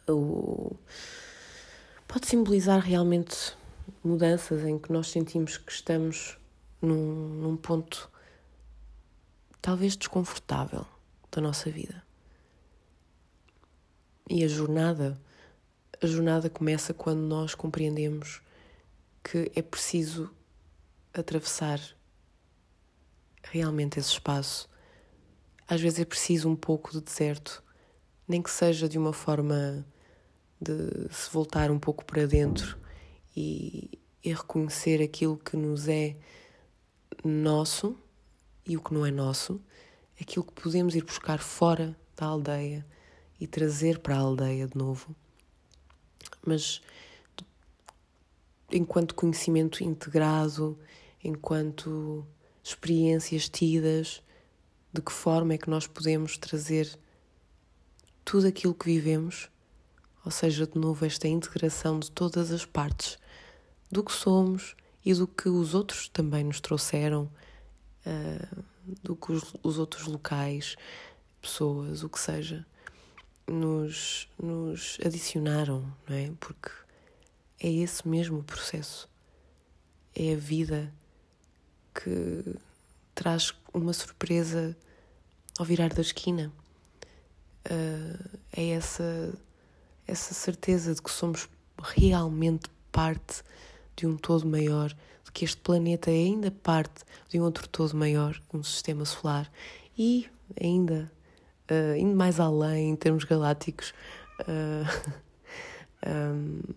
O... 0.08 0.76
Pode 2.08 2.28
simbolizar 2.28 2.80
realmente 2.80 3.56
mudanças 4.02 4.64
em 4.64 4.78
que 4.78 4.92
nós 4.92 5.08
sentimos 5.08 5.58
que 5.58 5.72
estamos 5.72 6.38
num, 6.80 7.28
num 7.42 7.56
ponto 7.56 8.10
talvez 9.60 9.96
desconfortável 9.96 10.86
da 11.30 11.40
nossa 11.40 11.70
vida. 11.70 12.04
E 14.30 14.44
a 14.44 14.48
jornada, 14.48 15.20
a 16.00 16.06
jornada 16.06 16.48
começa 16.48 16.94
quando 16.94 17.20
nós 17.20 17.54
compreendemos 17.54 18.40
que 19.22 19.50
é 19.56 19.60
preciso 19.60 20.30
atravessar 21.12 21.80
realmente 23.42 23.98
esse 23.98 24.10
espaço. 24.10 24.68
Às 25.68 25.80
vezes 25.80 25.98
é 25.98 26.04
preciso 26.04 26.48
um 26.48 26.56
pouco 26.56 26.92
de 26.92 27.00
deserto, 27.00 27.62
nem 28.28 28.40
que 28.40 28.50
seja 28.50 28.88
de 28.88 28.96
uma 28.96 29.12
forma 29.12 29.84
de 30.60 31.12
se 31.12 31.30
voltar 31.30 31.70
um 31.70 31.78
pouco 31.78 32.04
para 32.04 32.26
dentro 32.26 32.78
e, 33.36 33.98
e 34.24 34.32
reconhecer 34.32 35.02
aquilo 35.02 35.36
que 35.36 35.56
nos 35.56 35.88
é 35.88 36.16
nosso 37.24 37.96
e 38.66 38.76
o 38.76 38.80
que 38.80 38.92
não 38.92 39.04
é 39.06 39.10
nosso, 39.10 39.60
aquilo 40.20 40.44
que 40.44 40.60
podemos 40.60 40.94
ir 40.94 41.04
buscar 41.04 41.38
fora 41.38 41.96
da 42.16 42.26
aldeia 42.26 42.84
e 43.38 43.46
trazer 43.46 43.98
para 43.98 44.16
a 44.16 44.20
aldeia 44.20 44.66
de 44.66 44.76
novo. 44.76 45.14
Mas 46.44 46.80
enquanto 48.70 49.14
conhecimento 49.14 49.84
integrado, 49.84 50.78
enquanto 51.22 52.26
experiências 52.62 53.48
tidas, 53.48 54.22
de 54.92 55.02
que 55.02 55.12
forma 55.12 55.54
é 55.54 55.58
que 55.58 55.70
nós 55.70 55.86
podemos 55.86 56.36
trazer 56.38 56.98
tudo 58.24 58.46
aquilo 58.46 58.74
que 58.74 58.86
vivemos, 58.86 59.48
ou 60.26 60.32
seja, 60.32 60.66
de 60.66 60.76
novo, 60.76 61.06
esta 61.06 61.28
integração 61.28 62.00
de 62.00 62.10
todas 62.10 62.50
as 62.50 62.66
partes 62.66 63.16
do 63.88 64.02
que 64.02 64.10
somos 64.10 64.74
e 65.04 65.14
do 65.14 65.24
que 65.24 65.48
os 65.48 65.72
outros 65.72 66.08
também 66.08 66.42
nos 66.42 66.60
trouxeram, 66.60 67.30
uh, 68.04 68.64
do 69.04 69.14
que 69.14 69.30
os, 69.30 69.54
os, 69.62 69.78
outros 69.78 70.08
locais, 70.08 70.74
pessoas, 71.40 72.02
o 72.02 72.08
que 72.08 72.18
seja, 72.18 72.66
nos, 73.46 74.28
nos 74.36 74.98
adicionaram, 75.06 75.86
não 76.08 76.16
é? 76.16 76.32
Porque 76.40 76.70
é 77.60 77.70
esse 77.70 78.08
mesmo 78.08 78.42
processo. 78.42 79.08
É 80.12 80.34
a 80.34 80.36
vida 80.36 80.92
que 81.94 82.56
traz 83.14 83.54
uma 83.72 83.92
surpresa 83.92 84.76
ao 85.56 85.64
virar 85.64 85.94
da 85.94 86.00
esquina. 86.02 86.52
Uh, 87.64 88.38
é 88.52 88.70
essa, 88.70 89.32
essa 90.06 90.34
certeza 90.34 90.94
de 90.94 91.02
que 91.02 91.10
somos 91.10 91.48
realmente 91.78 92.70
parte 92.92 93.42
de 93.96 94.06
um 94.06 94.16
todo 94.16 94.46
maior, 94.46 94.90
de 95.24 95.32
que 95.32 95.44
este 95.44 95.60
planeta 95.60 96.10
é 96.10 96.14
ainda 96.14 96.50
parte 96.50 97.04
de 97.28 97.40
um 97.40 97.44
outro 97.44 97.68
todo 97.68 97.96
maior, 97.96 98.40
um 98.52 98.62
sistema 98.62 99.04
solar 99.04 99.50
e 99.98 100.28
ainda 100.60 101.10
uh, 101.70 101.96
indo 101.96 102.16
mais 102.16 102.38
além 102.38 102.90
em 102.90 102.96
termos 102.96 103.24
galácticos. 103.24 103.92
Uh, 104.40 105.12
um, 106.06 106.60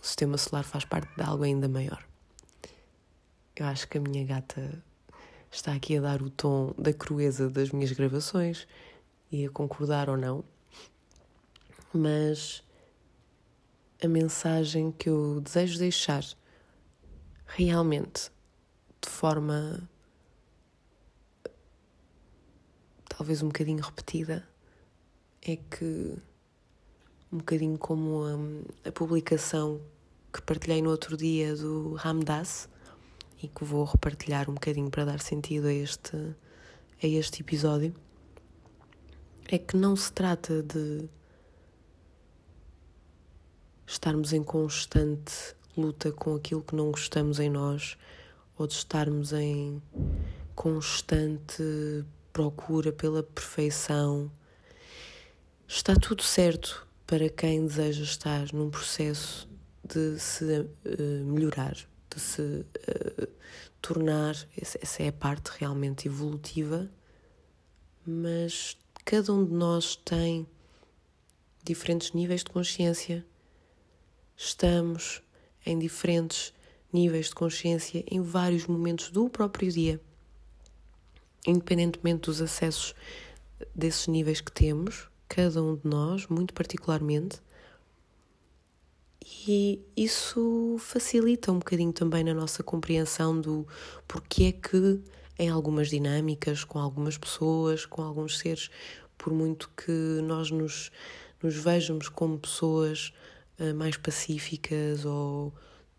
o 0.00 0.06
sistema 0.06 0.38
solar 0.38 0.64
faz 0.64 0.84
parte 0.84 1.14
de 1.16 1.22
algo 1.22 1.44
ainda 1.44 1.68
maior. 1.68 2.02
Eu 3.56 3.66
acho 3.66 3.88
que 3.88 3.98
a 3.98 4.00
minha 4.00 4.24
gata 4.24 4.82
está 5.50 5.72
aqui 5.72 5.96
a 5.96 6.00
dar 6.00 6.22
o 6.22 6.30
tom 6.30 6.72
da 6.78 6.92
crueza 6.92 7.50
das 7.50 7.70
minhas 7.70 7.90
gravações 7.90 8.66
e 9.32 9.44
a 9.44 9.50
concordar 9.50 10.08
ou 10.08 10.16
não, 10.16 10.44
mas 11.92 12.62
a 14.02 14.08
mensagem 14.08 14.92
que 14.92 15.08
eu 15.08 15.40
desejo 15.40 15.78
deixar 15.78 16.24
realmente 17.46 18.30
de 19.00 19.08
forma 19.08 19.88
talvez 23.08 23.42
um 23.42 23.48
bocadinho 23.48 23.82
repetida 23.82 24.46
é 25.42 25.56
que 25.56 26.16
um 27.32 27.38
bocadinho 27.38 27.78
como 27.78 28.24
a, 28.84 28.88
a 28.88 28.92
publicação 28.92 29.80
que 30.32 30.40
partilhei 30.42 30.80
no 30.80 30.90
outro 30.90 31.16
dia 31.16 31.56
do 31.56 31.94
Ramdas 31.94 32.68
e 33.42 33.48
que 33.48 33.64
vou 33.64 33.84
repartilhar 33.84 34.48
um 34.48 34.54
bocadinho 34.54 34.90
para 34.90 35.04
dar 35.04 35.20
sentido 35.20 35.66
a 35.66 35.72
este, 35.72 36.16
a 36.16 37.06
este 37.06 37.42
episódio, 37.42 37.94
é 39.48 39.58
que 39.58 39.76
não 39.76 39.96
se 39.96 40.12
trata 40.12 40.62
de 40.62 41.08
estarmos 43.88 44.34
em 44.34 44.44
constante 44.44 45.56
luta 45.74 46.12
com 46.12 46.34
aquilo 46.34 46.62
que 46.62 46.76
não 46.76 46.90
gostamos 46.90 47.40
em 47.40 47.48
nós 47.48 47.96
ou 48.58 48.66
de 48.66 48.74
estarmos 48.74 49.32
em 49.32 49.82
constante 50.54 52.04
procura 52.30 52.92
pela 52.92 53.22
perfeição. 53.22 54.30
Está 55.66 55.96
tudo 55.96 56.22
certo 56.22 56.86
para 57.06 57.30
quem 57.30 57.66
deseja 57.66 58.02
estar 58.02 58.52
num 58.52 58.68
processo 58.68 59.48
de 59.82 60.18
se 60.18 60.44
uh, 60.44 61.24
melhorar, 61.24 61.74
de 62.14 62.20
se 62.20 62.42
uh, 62.42 63.28
tornar, 63.80 64.34
essa 64.56 65.02
é 65.02 65.08
a 65.08 65.12
parte 65.12 65.50
realmente 65.58 66.08
evolutiva, 66.08 66.90
mas 68.06 68.76
cada 69.04 69.32
um 69.32 69.44
de 69.46 69.54
nós 69.54 69.96
tem 69.96 70.46
diferentes 71.64 72.12
níveis 72.12 72.44
de 72.44 72.50
consciência, 72.50 73.24
estamos 74.38 75.20
em 75.66 75.76
diferentes 75.76 76.54
níveis 76.92 77.26
de 77.26 77.34
consciência 77.34 78.04
em 78.08 78.22
vários 78.22 78.68
momentos 78.68 79.10
do 79.10 79.28
próprio 79.28 79.70
dia, 79.70 80.00
independentemente 81.44 82.26
dos 82.26 82.40
acessos 82.40 82.94
desses 83.74 84.06
níveis 84.06 84.40
que 84.40 84.52
temos, 84.52 85.08
cada 85.28 85.60
um 85.60 85.74
de 85.74 85.86
nós, 85.86 86.28
muito 86.28 86.54
particularmente, 86.54 87.42
e 89.46 89.82
isso 89.96 90.76
facilita 90.78 91.50
um 91.50 91.58
bocadinho 91.58 91.92
também 91.92 92.22
na 92.22 92.32
nossa 92.32 92.62
compreensão 92.62 93.38
do 93.40 93.66
porquê 94.06 94.44
é 94.44 94.52
que 94.52 95.00
em 95.36 95.48
algumas 95.48 95.90
dinâmicas, 95.90 96.62
com 96.62 96.78
algumas 96.78 97.18
pessoas, 97.18 97.84
com 97.84 98.02
alguns 98.02 98.38
seres, 98.38 98.70
por 99.18 99.32
muito 99.32 99.68
que 99.76 100.22
nós 100.22 100.50
nos, 100.50 100.92
nos 101.42 101.56
vejamos 101.56 102.08
como 102.08 102.38
pessoas 102.38 103.12
mais 103.74 103.96
pacíficas 103.96 105.04
ou 105.04 105.52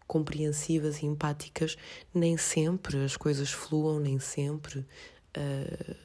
compreensivas 0.08 1.02
e 1.02 1.06
empáticas, 1.06 1.76
nem 2.14 2.38
sempre 2.38 3.04
as 3.04 3.16
coisas 3.16 3.52
fluam, 3.52 4.00
nem 4.00 4.20
sempre 4.20 4.80
uh, 4.80 5.96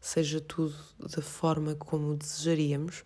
seja 0.00 0.40
tudo 0.40 0.74
da 0.98 1.20
forma 1.20 1.74
como 1.74 2.16
desejaríamos 2.16 3.04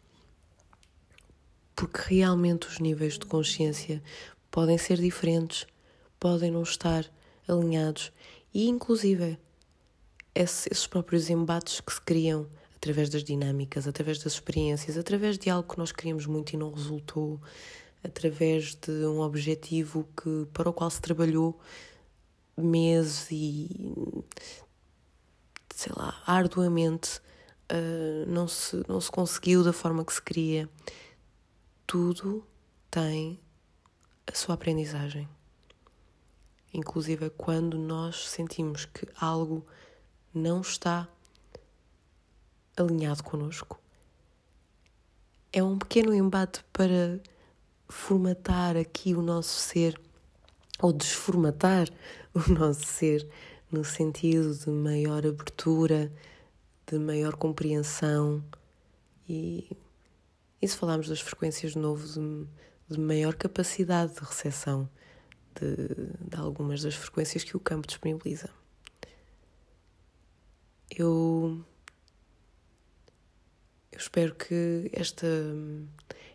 porque 1.74 2.14
realmente 2.14 2.68
os 2.68 2.78
níveis 2.78 3.18
de 3.18 3.26
consciência 3.26 4.02
podem 4.50 4.78
ser 4.78 5.00
diferentes, 5.00 5.66
podem 6.18 6.50
não 6.50 6.62
estar 6.62 7.10
alinhados 7.48 8.12
e, 8.52 8.68
inclusive, 8.68 9.38
esses 10.34 10.86
próprios 10.86 11.28
embates 11.28 11.80
que 11.80 11.92
se 11.92 12.00
criam 12.00 12.48
através 12.76 13.08
das 13.08 13.24
dinâmicas, 13.24 13.88
através 13.88 14.18
das 14.18 14.34
experiências, 14.34 14.96
através 14.96 15.38
de 15.38 15.50
algo 15.50 15.68
que 15.68 15.78
nós 15.78 15.90
queríamos 15.90 16.26
muito 16.26 16.52
e 16.52 16.56
não 16.56 16.70
resultou, 16.70 17.40
através 18.04 18.74
de 18.74 18.92
um 19.06 19.20
objetivo 19.20 20.06
que, 20.16 20.46
para 20.52 20.68
o 20.68 20.72
qual 20.72 20.90
se 20.90 21.00
trabalhou 21.00 21.58
meses 22.56 23.26
e, 23.30 23.68
sei 25.74 25.92
lá, 25.96 26.22
arduamente, 26.26 27.20
uh, 27.72 28.26
não, 28.28 28.46
se, 28.46 28.84
não 28.86 29.00
se 29.00 29.10
conseguiu 29.10 29.64
da 29.64 29.72
forma 29.72 30.04
que 30.04 30.12
se 30.12 30.22
queria 30.22 30.68
tudo 31.86 32.46
tem 32.90 33.40
a 34.26 34.34
sua 34.34 34.54
aprendizagem. 34.54 35.28
Inclusive 36.72 37.30
quando 37.30 37.78
nós 37.78 38.28
sentimos 38.28 38.84
que 38.84 39.06
algo 39.20 39.64
não 40.32 40.60
está 40.60 41.08
alinhado 42.76 43.22
connosco. 43.22 43.80
É 45.52 45.62
um 45.62 45.78
pequeno 45.78 46.12
embate 46.12 46.64
para 46.72 47.20
formatar 47.94 48.76
aqui 48.76 49.14
o 49.14 49.22
nosso 49.22 49.60
ser 49.60 49.98
ou 50.80 50.92
desformatar 50.92 51.88
o 52.34 52.52
nosso 52.52 52.84
ser 52.84 53.26
no 53.70 53.84
sentido 53.84 54.54
de 54.54 54.68
maior 54.70 55.26
abertura, 55.26 56.12
de 56.86 56.98
maior 56.98 57.36
compreensão 57.36 58.44
e 59.28 59.76
e 60.60 60.68
se 60.68 60.78
falarmos 60.78 61.08
das 61.08 61.20
frequências 61.20 61.72
de 61.72 61.78
novo 61.78 62.06
de, 62.06 62.46
de 62.88 62.98
maior 62.98 63.34
capacidade 63.34 64.14
de 64.14 64.20
recepção 64.20 64.88
de, 65.54 65.88
de 66.26 66.36
algumas 66.38 66.82
das 66.82 66.94
frequências 66.94 67.44
que 67.44 67.54
o 67.54 67.60
campo 67.60 67.86
disponibiliza. 67.86 68.48
Eu, 70.90 71.62
eu 73.92 73.98
espero 73.98 74.34
que 74.34 74.90
esta, 74.94 75.26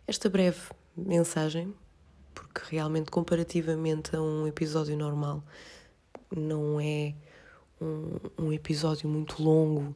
esta 0.06 0.30
breve 0.30 0.62
mensagem, 1.06 1.74
porque 2.34 2.62
realmente 2.70 3.12
comparativamente 3.12 4.16
a 4.16 4.22
um 4.22 4.48
episódio 4.48 4.98
normal, 4.98 5.44
não 6.36 6.80
é 6.80 7.14
um, 7.82 8.46
um 8.46 8.54
episódio 8.54 9.10
muito 9.10 9.42
longo 9.42 9.96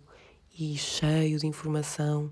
e 0.58 0.78
cheio 0.78 1.40
de 1.40 1.48
informação 1.48 2.32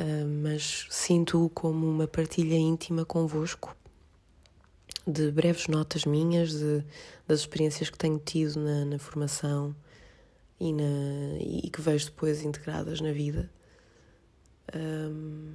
uh, 0.00 0.26
mas 0.42 0.86
sinto-o 0.90 1.48
como 1.50 1.86
uma 1.88 2.06
partilha 2.06 2.56
íntima 2.56 3.04
convosco 3.04 3.76
de 5.06 5.30
breves 5.30 5.68
notas 5.68 6.04
minhas, 6.04 6.50
de, 6.50 6.84
das 7.28 7.40
experiências 7.40 7.88
que 7.88 7.98
tenho 7.98 8.18
tido 8.18 8.58
na, 8.58 8.84
na 8.84 8.98
formação 8.98 9.74
e, 10.58 10.72
na, 10.72 11.38
e 11.40 11.70
que 11.70 11.80
vejo 11.80 12.06
depois 12.06 12.42
integradas 12.42 13.00
na 13.00 13.12
vida. 13.12 13.48
Um, 14.74 15.54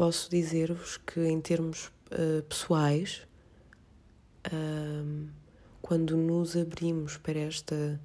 posso 0.00 0.30
dizer-vos 0.30 0.96
que, 0.96 1.20
em 1.20 1.38
termos 1.42 1.88
uh, 2.10 2.42
pessoais, 2.48 3.26
quando 5.82 6.16
nos 6.16 6.56
abrimos 6.56 7.18
para 7.18 7.38
esta, 7.38 8.00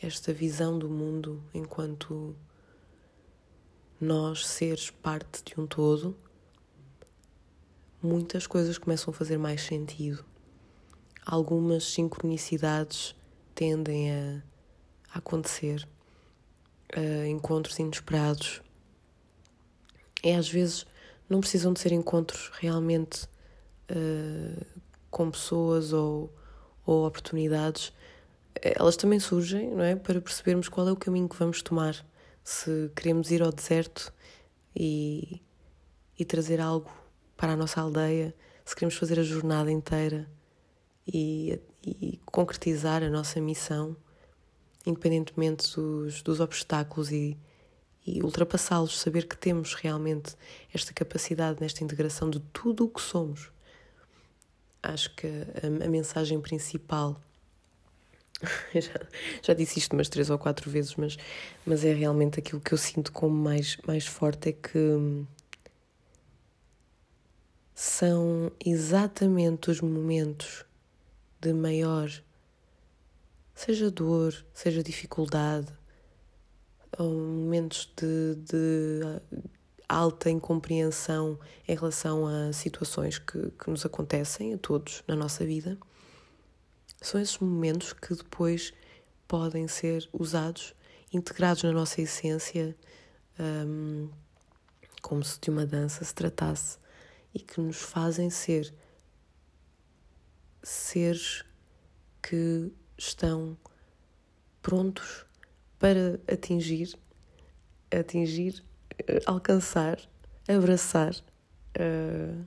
esta 0.00 0.32
visão 0.32 0.78
do 0.78 0.88
mundo 0.88 1.44
enquanto 1.52 2.34
nós 4.00 4.46
seres 4.46 4.88
parte 4.88 5.44
de 5.44 5.60
um 5.60 5.66
todo, 5.66 6.16
muitas 8.02 8.46
coisas 8.46 8.78
começam 8.78 9.12
a 9.12 9.14
fazer 9.14 9.36
mais 9.36 9.60
sentido. 9.60 10.24
Algumas 11.26 11.84
sincronicidades 11.84 13.14
tendem 13.54 14.10
a, 14.10 14.42
a 15.12 15.18
acontecer, 15.18 15.86
a 16.94 17.26
encontros 17.28 17.78
inesperados. 17.78 18.62
E 20.24 20.32
às 20.32 20.48
vezes 20.48 20.86
não 21.28 21.40
precisam 21.40 21.72
de 21.72 21.80
ser 21.80 21.92
encontros 21.92 22.50
realmente 22.58 23.24
uh, 23.90 24.66
com 25.10 25.30
pessoas 25.30 25.92
ou, 25.92 26.32
ou 26.84 27.06
oportunidades. 27.06 27.92
Elas 28.62 28.96
também 28.96 29.20
surgem, 29.20 29.70
não 29.70 29.82
é? 29.82 29.96
Para 29.96 30.20
percebermos 30.20 30.68
qual 30.68 30.88
é 30.88 30.92
o 30.92 30.96
caminho 30.96 31.28
que 31.28 31.36
vamos 31.36 31.62
tomar 31.62 32.04
se 32.46 32.90
queremos 32.94 33.32
ir 33.32 33.42
ao 33.42 33.50
deserto 33.50 34.12
e, 34.74 35.42
e 36.16 36.24
trazer 36.24 36.60
algo 36.60 36.90
para 37.36 37.52
a 37.52 37.56
nossa 37.56 37.80
aldeia, 37.80 38.32
se 38.64 38.74
queremos 38.74 38.96
fazer 38.96 39.18
a 39.18 39.24
jornada 39.24 39.70
inteira 39.70 40.30
e, 41.06 41.60
e 41.84 42.20
concretizar 42.24 43.02
a 43.02 43.10
nossa 43.10 43.40
missão, 43.40 43.96
independentemente 44.86 45.74
dos, 45.74 46.22
dos 46.22 46.38
obstáculos 46.38 47.10
e, 47.10 47.36
e 48.06 48.22
ultrapassá-los, 48.22 49.00
saber 49.00 49.26
que 49.26 49.36
temos 49.36 49.74
realmente 49.74 50.36
esta 50.72 50.92
capacidade 50.92 51.60
nesta 51.60 51.82
integração 51.82 52.30
de 52.30 52.38
tudo 52.38 52.84
o 52.84 52.88
que 52.88 53.00
somos. 53.02 53.50
Acho 54.82 55.14
que 55.16 55.26
a, 55.26 55.84
a 55.84 55.88
mensagem 55.88 56.40
principal 56.40 57.20
já, 58.74 59.00
já 59.42 59.54
disse 59.54 59.78
isto 59.78 59.94
umas 59.94 60.08
três 60.08 60.30
ou 60.30 60.38
quatro 60.38 60.70
vezes, 60.70 60.94
mas, 60.94 61.16
mas 61.64 61.84
é 61.84 61.92
realmente 61.92 62.38
aquilo 62.38 62.60
que 62.60 62.72
eu 62.72 62.78
sinto 62.78 63.10
como 63.10 63.34
mais, 63.34 63.76
mais 63.86 64.06
forte: 64.06 64.50
é 64.50 64.52
que 64.52 65.26
são 67.74 68.50
exatamente 68.64 69.70
os 69.70 69.80
momentos 69.80 70.64
de 71.40 71.52
maior, 71.52 72.10
seja 73.54 73.90
dor, 73.90 74.34
seja 74.54 74.82
dificuldade, 74.82 75.72
ou 76.98 77.14
momentos 77.14 77.92
de, 77.96 78.34
de 78.36 79.00
alta 79.88 80.30
incompreensão 80.30 81.38
em 81.66 81.74
relação 81.74 82.26
a 82.26 82.52
situações 82.52 83.18
que, 83.18 83.50
que 83.50 83.70
nos 83.70 83.84
acontecem 83.84 84.54
a 84.54 84.58
todos 84.58 85.04
na 85.06 85.14
nossa 85.14 85.44
vida 85.44 85.78
são 87.00 87.20
esses 87.20 87.38
momentos 87.38 87.92
que 87.92 88.14
depois 88.14 88.72
podem 89.28 89.68
ser 89.68 90.08
usados, 90.12 90.74
integrados 91.12 91.62
na 91.62 91.72
nossa 91.72 92.00
essência, 92.00 92.76
um, 93.38 94.08
como 95.02 95.22
se 95.22 95.38
de 95.40 95.50
uma 95.50 95.66
dança 95.66 96.04
se 96.04 96.14
tratasse, 96.14 96.78
e 97.34 97.40
que 97.40 97.60
nos 97.60 97.76
fazem 97.76 98.30
ser 98.30 98.72
seres 100.62 101.44
que 102.22 102.72
estão 102.98 103.56
prontos 104.62 105.25
para 105.78 106.20
atingir, 106.32 106.98
atingir, 107.90 108.64
eh, 108.98 109.20
alcançar, 109.26 109.98
abraçar 110.48 111.14
uh, 111.78 112.46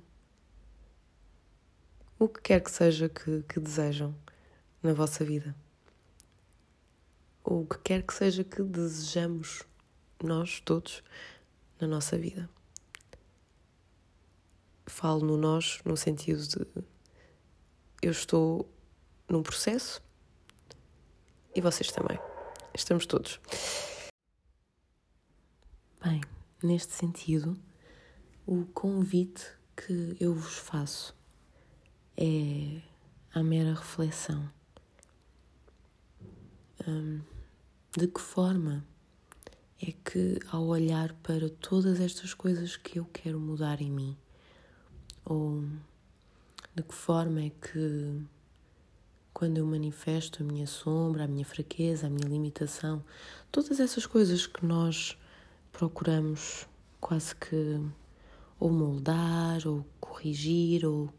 o 2.17 2.27
que 2.27 2.41
quer 2.41 2.61
que 2.61 2.71
seja 2.71 3.07
que, 3.07 3.43
que 3.43 3.59
desejam 3.59 4.15
na 4.81 4.93
vossa 4.93 5.23
vida. 5.23 5.55
Ou 7.43 7.63
o 7.63 7.67
que 7.67 7.79
quer 7.79 8.03
que 8.03 8.13
seja 8.13 8.43
que 8.43 8.61
desejamos 8.61 9.63
nós 10.23 10.59
todos 10.59 11.03
na 11.79 11.87
nossa 11.87 12.17
vida. 12.17 12.49
falo 14.85 15.25
no 15.25 15.37
nós 15.37 15.79
no 15.85 15.95
sentido 15.95 16.45
de 16.45 16.65
eu 18.01 18.11
estou 18.11 18.67
num 19.29 19.43
processo 19.43 20.01
e 21.55 21.61
vocês 21.61 21.91
também. 21.91 22.28
Estamos 22.73 23.05
todos. 23.05 23.39
Bem, 26.03 26.21
neste 26.63 26.93
sentido, 26.93 27.57
o 28.45 28.65
convite 28.65 29.45
que 29.75 30.15
eu 30.19 30.33
vos 30.33 30.57
faço 30.57 31.15
é 32.15 32.81
a 33.33 33.43
mera 33.43 33.73
reflexão. 33.73 34.49
Hum, 36.87 37.21
de 37.97 38.07
que 38.07 38.21
forma 38.21 38.85
é 39.81 39.91
que, 39.91 40.39
ao 40.51 40.65
olhar 40.65 41.13
para 41.23 41.49
todas 41.49 41.99
estas 41.99 42.33
coisas 42.33 42.77
que 42.77 42.99
eu 42.99 43.05
quero 43.05 43.39
mudar 43.39 43.81
em 43.81 43.91
mim, 43.91 44.17
ou 45.25 45.63
de 46.75 46.83
que 46.83 46.93
forma 46.93 47.41
é 47.41 47.49
que, 47.49 48.21
quando 49.39 49.57
eu 49.57 49.65
manifesto 49.65 50.43
a 50.43 50.45
minha 50.45 50.67
sombra, 50.67 51.23
a 51.23 51.27
minha 51.27 51.45
fraqueza, 51.45 52.07
a 52.07 52.09
minha 52.09 52.27
limitação, 52.27 53.01
todas 53.49 53.79
essas 53.79 54.05
coisas 54.05 54.45
que 54.45 54.65
nós 54.65 55.17
procuramos 55.71 56.67
quase 56.99 57.33
que 57.37 57.79
ou 58.59 58.69
moldar, 58.69 59.65
ou 59.65 59.85
corrigir, 59.97 60.85
ou, 60.85 61.09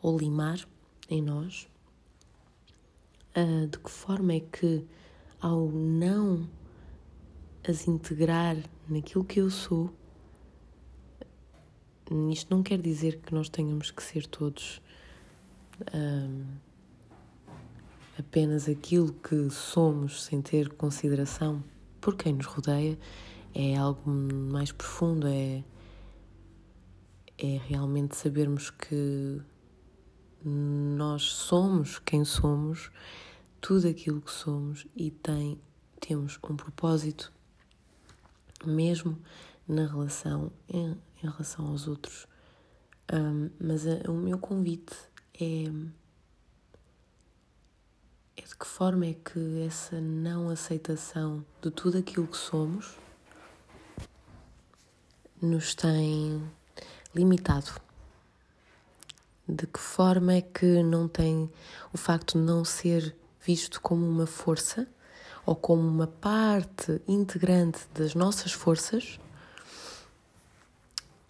ou 0.00 0.16
limar 0.16 0.64
em 1.10 1.20
nós, 1.20 1.66
uh, 3.36 3.66
de 3.66 3.76
que 3.76 3.90
forma 3.90 4.34
é 4.34 4.38
que, 4.38 4.86
ao 5.40 5.68
não 5.68 6.48
as 7.68 7.88
integrar 7.88 8.56
naquilo 8.88 9.24
que 9.24 9.40
eu 9.40 9.50
sou, 9.50 9.92
isto 12.30 12.54
não 12.54 12.62
quer 12.62 12.80
dizer 12.80 13.18
que 13.18 13.34
nós 13.34 13.48
tenhamos 13.48 13.90
que 13.90 14.00
ser 14.00 14.28
todos 14.28 14.80
um, 15.92 16.44
apenas 18.18 18.68
aquilo 18.68 19.12
que 19.12 19.50
somos 19.50 20.24
sem 20.24 20.40
ter 20.40 20.70
consideração 20.74 21.62
por 22.00 22.16
quem 22.16 22.34
nos 22.34 22.46
rodeia, 22.46 22.98
é 23.54 23.76
algo 23.76 24.10
mais 24.10 24.72
profundo, 24.72 25.26
é, 25.26 25.64
é 27.38 27.60
realmente 27.66 28.16
sabermos 28.16 28.70
que 28.70 29.40
nós 30.44 31.22
somos 31.22 31.98
quem 31.98 32.24
somos, 32.24 32.90
tudo 33.60 33.88
aquilo 33.88 34.20
que 34.20 34.30
somos 34.30 34.86
e 34.94 35.10
tem, 35.10 35.58
temos 36.00 36.38
um 36.48 36.56
propósito, 36.56 37.32
mesmo 38.64 39.18
na 39.66 39.86
relação, 39.86 40.52
em, 40.68 40.90
em 41.22 41.26
relação 41.26 41.66
aos 41.68 41.88
outros. 41.88 42.26
Um, 43.12 43.50
mas 43.58 43.86
a, 43.86 44.10
o 44.10 44.14
meu 44.14 44.38
convite 44.38 44.94
é, 45.40 45.64
que 48.64 48.70
forma 48.70 49.04
é 49.04 49.12
que 49.12 49.60
essa 49.66 50.00
não 50.00 50.48
aceitação 50.48 51.44
de 51.60 51.70
tudo 51.70 51.98
aquilo 51.98 52.26
que 52.26 52.38
somos 52.38 52.96
nos 55.38 55.74
tem 55.74 56.42
limitado. 57.14 57.72
De 59.46 59.66
que 59.66 59.78
forma 59.78 60.32
é 60.32 60.40
que 60.40 60.82
não 60.82 61.06
tem 61.06 61.52
o 61.92 61.98
facto 61.98 62.38
de 62.38 62.44
não 62.46 62.64
ser 62.64 63.14
visto 63.38 63.82
como 63.82 64.08
uma 64.08 64.26
força 64.26 64.88
ou 65.44 65.54
como 65.54 65.86
uma 65.86 66.06
parte 66.06 67.02
integrante 67.06 67.80
das 67.92 68.14
nossas 68.14 68.52
forças, 68.52 69.20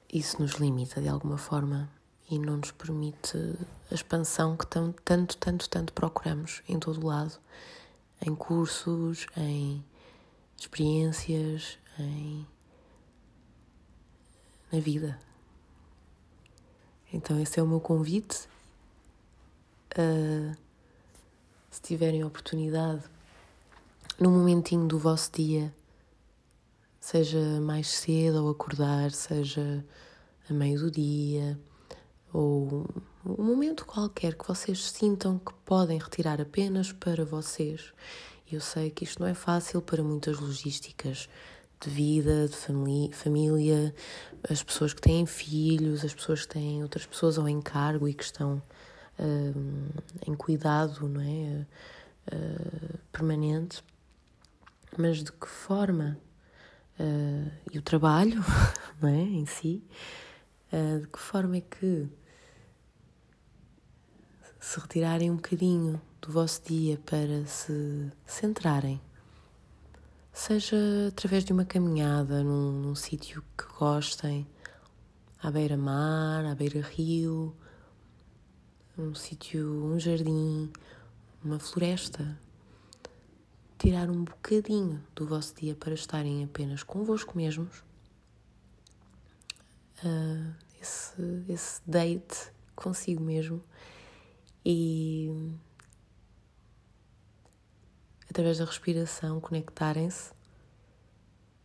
isso 0.09 0.40
nos 0.40 0.53
limita 0.53 1.01
de 1.01 1.09
alguma 1.09 1.37
forma 1.37 1.90
e 2.35 2.38
não 2.38 2.57
nos 2.57 2.73
permite 2.73 3.37
a 3.90 3.94
expansão 3.94 4.57
que 4.57 4.66
tanto, 4.66 5.01
tanto, 5.03 5.37
tanto, 5.38 5.68
tanto 5.68 5.92
procuramos 5.92 6.62
em 6.68 6.79
todo 6.79 7.03
o 7.03 7.07
lado, 7.07 7.38
em 8.20 8.35
cursos, 8.35 9.27
em 9.37 9.85
experiências, 10.59 11.79
em 11.99 12.47
na 14.73 14.81
vida. 14.81 15.18
Então 17.12 17.38
esse 17.38 17.61
é 17.61 17.62
o 17.62 17.66
meu 17.66 17.81
convite. 17.81 18.49
Uh, 19.97 20.57
se 21.70 21.81
tiverem 21.81 22.25
oportunidade, 22.25 23.05
num 24.18 24.31
momentinho 24.31 24.87
do 24.87 24.99
vosso 24.99 25.31
dia, 25.33 25.73
seja 27.01 27.61
mais 27.61 27.88
cedo 27.88 28.38
ao 28.38 28.49
acordar, 28.49 29.12
seja 29.12 29.85
a 30.49 30.53
meio 30.53 30.81
do 30.81 30.90
dia, 30.90 31.59
ou 32.35 32.85
um 33.25 33.44
momento 33.44 33.87
qualquer 33.87 34.35
que 34.35 34.47
vocês 34.47 34.90
sintam 34.90 35.38
que 35.38 35.55
podem 35.64 35.99
retirar 35.99 36.40
apenas 36.40 36.90
para 36.90 37.25
vocês. 37.25 37.94
Eu 38.51 38.61
sei 38.61 38.90
que 38.90 39.05
isto 39.05 39.20
não 39.20 39.29
é 39.29 39.35
fácil 39.35 39.81
para 39.81 40.03
muitas 40.03 40.40
logísticas 40.40 41.29
de 41.81 41.88
vida, 41.88 42.49
de 42.49 42.57
família, 43.12 43.94
as 44.51 44.64
pessoas 44.64 44.92
que 44.92 45.01
têm 45.01 45.25
filhos, 45.27 46.05
as 46.05 46.12
pessoas 46.12 46.42
que 46.44 46.55
têm 46.55 46.83
outras 46.83 47.07
pessoas 47.07 47.38
ao 47.38 47.49
encargo 47.49 48.09
e 48.09 48.14
que 48.14 48.25
estão 48.25 48.61
uh, 49.18 50.03
em 50.27 50.35
cuidado 50.35 51.09
não 51.09 51.20
é? 51.20 51.66
Uh, 52.33 52.99
permanente, 53.12 53.85
mas 54.99 55.23
de 55.23 55.31
que 55.31 55.47
forma 55.47 56.18
uh, 56.99 57.53
e 57.70 57.79
o 57.79 57.83
trabalho 57.83 58.42
não 59.01 59.09
é? 59.09 59.20
em 59.20 59.47
si, 59.47 59.85
de 61.01 61.07
que 61.07 61.18
forma 61.20 61.59
é 61.59 61.61
que 61.61 62.09
se 64.64 64.81
retirarem 64.81 65.31
um 65.31 65.37
bocadinho 65.37 66.00
do 66.22 66.33
vosso 66.33 66.62
dia 66.64 66.98
para 67.05 67.44
se 67.44 68.11
centrarem, 68.24 68.98
seja 70.33 70.74
através 71.09 71.44
de 71.44 71.53
uma 71.53 71.66
caminhada 71.66 72.42
num, 72.42 72.72
num 72.72 72.94
sítio 72.94 73.44
que 73.59 73.66
gostem, 73.79 74.46
à 75.42 75.50
beira-mar, 75.50 76.46
à 76.46 76.55
beira-rio, 76.55 77.55
um 78.96 79.14
sítio, 79.14 79.68
um 79.85 80.00
jardim, 80.00 80.72
uma 81.44 81.59
floresta. 81.59 82.40
Tirar 83.79 84.09
um 84.09 84.24
bocadinho 84.24 85.05
do 85.14 85.27
vosso 85.27 85.55
dia 85.57 85.74
para 85.74 85.92
estarem 85.92 86.42
apenas 86.42 86.83
convosco 86.83 87.37
mesmos. 87.37 87.85
Uh, 90.03 90.55
esse, 90.81 91.44
esse 91.50 91.83
date 91.87 92.50
consigo 92.74 93.22
mesmo 93.22 93.62
e 94.64 95.31
através 98.29 98.59
da 98.59 98.64
respiração 98.64 99.40
conectarem-se, 99.40 100.33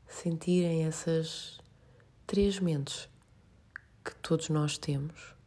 sentirem 0.07 0.85
essas 0.85 1.59
três 2.27 2.59
mentes 2.59 3.09
que 4.03 4.15
todos 4.15 4.49
nós 4.49 4.77
temos 4.77 5.39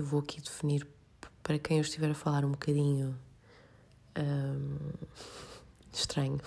eu 0.00 0.04
vou 0.04 0.20
aqui 0.20 0.40
definir 0.40 0.86
para 1.42 1.58
quem 1.58 1.76
eu 1.76 1.82
estiver 1.82 2.10
a 2.10 2.14
falar 2.14 2.44
um 2.44 2.52
bocadinho 2.52 3.18
um, 4.16 4.90
estranho. 5.92 6.40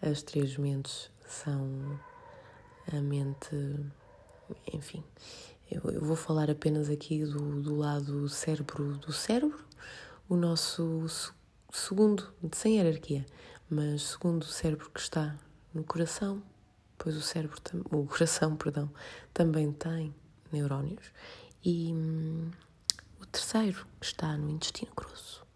As 0.00 0.22
três 0.22 0.56
mentes 0.56 1.10
são 1.26 1.98
a 2.92 3.00
mente, 3.00 3.56
enfim, 4.72 5.02
eu, 5.70 5.82
eu 5.90 6.00
vou 6.00 6.16
falar 6.16 6.50
apenas 6.50 6.88
aqui 6.88 7.24
do, 7.24 7.60
do 7.60 7.76
lado 7.76 8.28
cérebro 8.28 8.96
do 8.98 9.12
cérebro, 9.12 9.58
o 10.28 10.36
nosso 10.36 11.06
segundo, 11.70 12.32
sem 12.52 12.76
hierarquia, 12.76 13.24
mas 13.68 14.02
segundo 14.02 14.42
o 14.42 14.46
cérebro 14.46 14.90
que 14.90 15.00
está 15.00 15.36
no 15.74 15.84
coração, 15.84 16.42
pois 16.96 17.16
o 17.16 17.20
cérebro, 17.20 17.58
o 17.90 18.06
coração, 18.06 18.56
perdão, 18.56 18.90
também 19.32 19.70
tem 19.72 20.14
neurónios 20.50 21.12
e 21.62 21.92
hum, 21.92 22.50
o 23.20 23.26
terceiro 23.26 23.86
está 24.00 24.36
no 24.36 24.50
intestino 24.50 24.92
grosso. 24.96 25.46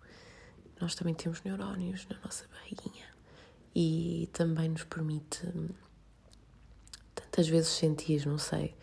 Nós 0.80 0.94
também 0.94 1.14
temos 1.14 1.42
neurónios 1.42 2.06
na 2.08 2.18
nossa 2.20 2.46
barriguinha 2.48 3.06
e 3.74 4.28
também 4.32 4.68
nos 4.68 4.84
permite 4.84 5.46
hum, 5.46 5.68
tantas 7.14 7.48
vezes 7.48 7.70
sentir, 7.70 8.26
não 8.26 8.36
sei, 8.36 8.74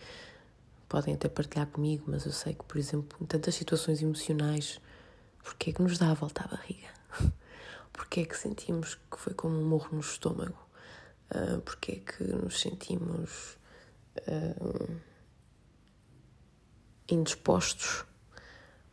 podem 0.90 1.14
até 1.14 1.30
partilhar 1.30 1.68
comigo, 1.68 2.06
mas 2.08 2.26
eu 2.26 2.32
sei 2.32 2.56
que, 2.56 2.66
por 2.66 2.78
exemplo, 2.78 3.18
em 3.22 3.26
tantas 3.26 3.54
situações 3.54 4.02
emocionais, 4.02 4.82
porque 5.44 5.70
é 5.70 5.74
que 5.74 5.82
nos 5.82 5.98
dá 6.00 6.10
a 6.10 6.16
volta 6.16 6.44
à 6.44 6.48
barriga? 6.48 6.90
Porque 7.94 8.22
é 8.22 8.26
que 8.26 8.38
sentimos 8.38 8.96
que 9.12 9.18
foi 9.18 9.34
como 9.34 9.60
um 9.60 9.66
morro 9.68 9.90
no 9.92 10.00
estômago? 10.00 10.58
Uh, 11.32 11.60
porque 11.62 11.92
é 11.92 11.96
que 11.96 12.24
nos 12.24 12.62
sentimos 12.62 13.58
uh, 14.28 14.96
indispostos 17.10 18.06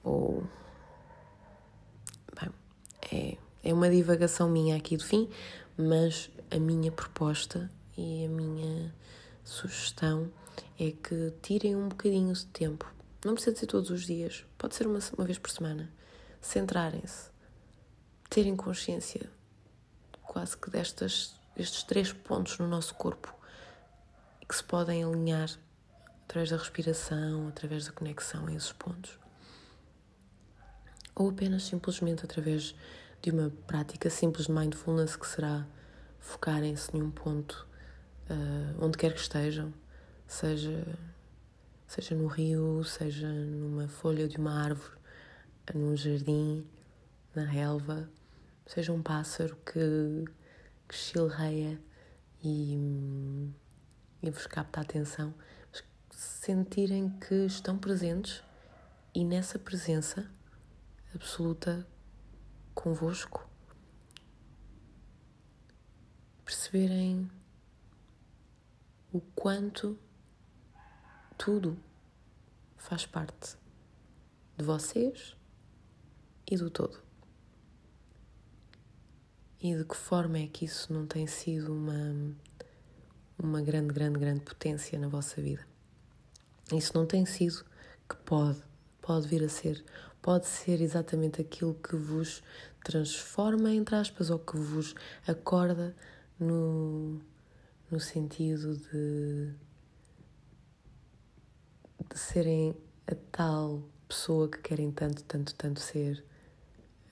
ou 0.03 0.43
bem, 2.41 2.51
é, 3.13 3.39
é 3.63 3.73
uma 3.73 3.89
divagação 3.89 4.51
minha 4.51 4.77
aqui 4.77 4.97
do 4.97 5.05
fim, 5.05 5.31
mas 5.77 6.31
a 6.51 6.59
minha 6.59 6.91
proposta 6.91 7.71
e 7.97 8.25
a 8.25 8.29
minha 8.29 8.93
sugestão 9.45 10.31
é 10.79 10.91
que 10.91 11.33
tirem 11.43 11.77
um 11.77 11.89
bocadinho 11.89 12.33
de 12.33 12.47
tempo 12.47 12.93
Não 13.25 13.35
precisa 13.35 13.57
ser 13.57 13.67
todos 13.67 13.91
os 13.91 14.07
dias, 14.07 14.45
pode 14.57 14.75
ser 14.75 14.87
uma, 14.87 14.99
uma 15.17 15.25
vez 15.25 15.39
por 15.39 15.51
semana. 15.51 15.93
Centrarem-se, 16.41 17.31
terem 18.29 18.55
consciência 18.55 19.31
quase 20.23 20.57
que 20.57 20.71
destas, 20.71 21.35
destes 21.57 21.83
três 21.83 22.13
pontos 22.13 22.59
no 22.59 22.69
nosso 22.69 22.95
corpo 22.95 23.35
que 24.49 24.55
se 24.55 24.63
podem 24.63 25.03
alinhar 25.03 25.51
através 26.25 26.51
da 26.51 26.57
respiração, 26.57 27.49
através 27.49 27.87
da 27.87 27.93
conexão 27.93 28.47
a 28.47 28.53
esses 28.53 28.73
pontos. 28.73 29.19
Ou 31.15 31.31
apenas 31.31 31.65
simplesmente 31.65 32.25
através 32.25 32.75
de 33.23 33.31
uma 33.31 33.51
prática 33.67 34.11
simples 34.11 34.47
de 34.47 34.53
mindfulness 34.53 35.17
que 35.17 35.27
será 35.27 35.67
focarem-se 36.21 36.97
em 36.97 37.03
um 37.03 37.11
ponto 37.11 37.67
uh, 38.31 38.85
onde 38.85 38.99
quer 38.99 39.15
que 39.15 39.21
estejam, 39.21 39.73
seja, 40.27 40.99
seja 41.87 42.15
no 42.15 42.27
rio, 42.27 42.85
seja 42.85 43.29
numa 43.29 43.89
folha 43.89 44.29
de 44.29 44.37
uma 44.37 44.63
árvore, 44.63 44.97
num 45.75 45.97
jardim, 45.97 46.67
na 47.35 47.45
relva, 47.45 48.09
seja 48.67 48.93
um 48.93 49.03
pássaro 49.03 49.57
que, 49.65 50.25
que 50.89 50.95
chilreia 50.95 51.81
e, 52.43 52.75
e 54.23 54.31
vos 54.31 54.47
capta 54.47 54.81
a 54.81 54.83
atenção, 54.83 55.35
mas 55.71 55.85
sentirem 56.11 57.11
que 57.11 57.47
estão 57.47 57.79
presentes 57.79 58.43
e 59.15 59.25
nessa 59.25 59.59
presença 59.59 60.31
absoluta 61.15 61.87
convosco 62.75 63.49
perceberem 66.45 67.29
o 69.13 69.21
quanto 69.21 69.99
tudo 71.37 71.77
faz 72.77 73.07
parte 73.07 73.57
de 74.57 74.65
vocês 74.65 75.37
e 76.51 76.57
do 76.57 76.71
todo. 76.71 76.99
E 79.61 79.75
de 79.75 79.85
que 79.85 79.97
forma 79.97 80.39
é 80.39 80.47
que 80.47 80.65
isso 80.65 80.93
não 80.93 81.07
tem 81.07 81.27
sido 81.27 81.73
uma, 81.73 82.15
uma 83.39 83.61
grande, 83.63 83.93
grande, 83.93 84.19
grande 84.19 84.41
potência 84.41 84.99
na 84.99 85.09
vossa 85.09 85.41
vida? 85.41 85.67
Isso 86.73 86.93
não 86.95 87.07
tem 87.07 87.25
sido 87.27 87.65
que 88.09 88.17
pode, 88.17 88.63
pode 89.01 89.27
vir 89.27 89.43
a 89.43 89.49
ser, 89.49 89.85
pode 90.21 90.47
ser 90.47 90.81
exatamente 90.81 91.41
aquilo 91.41 91.75
que 91.75 91.97
vos 91.97 92.43
transforma, 92.85 93.73
entre 93.73 93.97
aspas, 93.97 94.31
ou 94.31 94.39
que 94.39 94.57
vos 94.57 94.95
acorda 95.27 95.95
no, 96.39 97.21
no 97.91 97.99
sentido 97.99 98.77
de, 98.77 99.53
de 102.13 102.19
serem 102.19 102.77
a 103.07 103.15
tal 103.33 103.83
pessoa 104.09 104.49
que 104.49 104.59
querem 104.59 104.91
tanto, 104.91 105.23
tanto, 105.25 105.55
tanto 105.55 105.81
ser. 105.81 106.25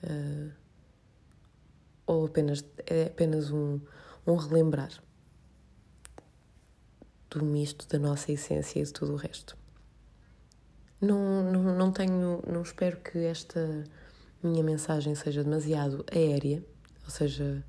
Uh, 0.03 0.51
ou 2.05 2.25
apenas 2.25 2.63
é 2.85 3.05
apenas 3.05 3.49
um, 3.51 3.79
um 4.27 4.35
relembrar 4.35 4.91
do 7.29 7.43
misto 7.43 7.87
da 7.87 7.97
nossa 7.97 8.31
essência 8.31 8.79
e 8.79 8.83
de 8.83 8.93
tudo 8.93 9.13
o 9.13 9.15
resto. 9.15 9.57
Não, 11.01 11.43
não, 11.51 11.75
não 11.75 11.91
tenho, 11.91 12.41
não 12.47 12.61
espero 12.61 12.97
que 12.97 13.17
esta 13.19 13.83
minha 14.41 14.63
mensagem 14.63 15.13
seja 15.15 15.43
demasiado 15.43 16.05
aérea, 16.11 16.63
ou 17.03 17.09
seja, 17.09 17.63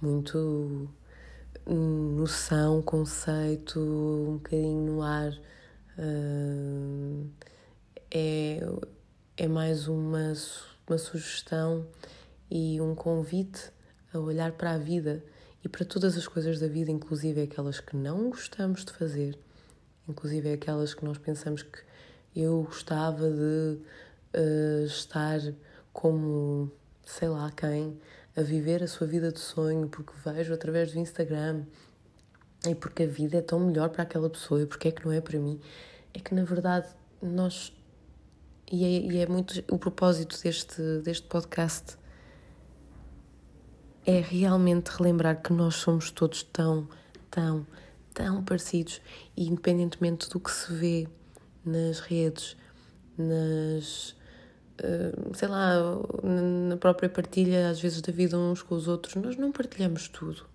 muito 0.00 0.88
noção, 1.66 2.82
conceito, 2.82 3.80
um 3.80 4.34
bocadinho 4.34 4.92
no 4.92 5.02
ar. 5.02 5.32
É, 8.10 8.60
é 9.36 9.48
mais 9.48 9.88
uma, 9.88 10.32
uma 10.86 10.98
sugestão 10.98 11.86
e 12.50 12.80
um 12.80 12.94
convite 12.94 13.70
a 14.12 14.18
olhar 14.18 14.52
para 14.52 14.72
a 14.72 14.78
vida 14.78 15.22
e 15.64 15.68
para 15.68 15.84
todas 15.84 16.16
as 16.16 16.28
coisas 16.28 16.60
da 16.60 16.68
vida, 16.68 16.90
inclusive 16.90 17.42
aquelas 17.42 17.80
que 17.80 17.96
não 17.96 18.30
gostamos 18.30 18.84
de 18.84 18.92
fazer, 18.92 19.38
inclusive 20.08 20.52
aquelas 20.52 20.94
que 20.94 21.04
nós 21.04 21.18
pensamos 21.18 21.62
que 21.62 21.80
eu 22.34 22.62
gostava 22.62 23.30
de 23.30 23.78
uh, 24.38 24.84
estar 24.86 25.40
como 25.92 26.70
sei 27.06 27.28
lá 27.28 27.50
quem, 27.52 27.98
a 28.36 28.42
viver 28.42 28.82
a 28.82 28.88
sua 28.88 29.06
vida 29.06 29.32
de 29.32 29.38
sonho, 29.38 29.88
porque 29.88 30.12
vejo 30.24 30.52
através 30.52 30.92
do 30.92 30.98
Instagram 30.98 31.64
e 32.70 32.74
porque 32.74 33.04
a 33.04 33.06
vida 33.06 33.38
é 33.38 33.42
tão 33.42 33.60
melhor 33.60 33.88
para 33.90 34.02
aquela 34.02 34.28
pessoa 34.30 34.62
e 34.62 34.66
porque 34.66 34.88
é 34.88 34.92
que 34.92 35.04
não 35.04 35.12
é 35.12 35.20
para 35.20 35.38
mim, 35.38 35.60
é 36.14 36.18
que 36.18 36.34
na 36.34 36.44
verdade 36.44 36.88
nós. 37.22 37.72
E 38.70 38.84
é, 38.84 39.12
e 39.12 39.18
é 39.18 39.26
muito 39.26 39.62
o 39.70 39.78
propósito 39.78 40.40
deste, 40.42 40.82
deste 41.04 41.26
podcast 41.28 41.96
é 44.04 44.20
realmente 44.20 44.88
relembrar 44.88 45.40
que 45.40 45.52
nós 45.52 45.76
somos 45.76 46.10
todos 46.10 46.42
tão, 46.42 46.88
tão, 47.30 47.66
tão 48.12 48.42
parecidos 48.44 49.00
e 49.36 49.46
independentemente 49.48 50.28
do 50.28 50.40
que 50.40 50.50
se 50.50 50.72
vê 50.72 51.08
nas 51.64 52.00
redes, 52.00 52.56
nas 53.16 54.16
eh, 54.78 55.12
sei 55.34 55.48
lá, 55.48 55.74
na 56.22 56.76
própria 56.76 57.08
partilha, 57.08 57.70
às 57.70 57.80
vezes, 57.80 58.00
da 58.02 58.12
vida 58.12 58.38
uns 58.38 58.62
com 58.62 58.74
os 58.74 58.88
outros, 58.88 59.14
nós 59.16 59.36
não 59.36 59.50
partilhamos 59.52 60.08
tudo. 60.08 60.46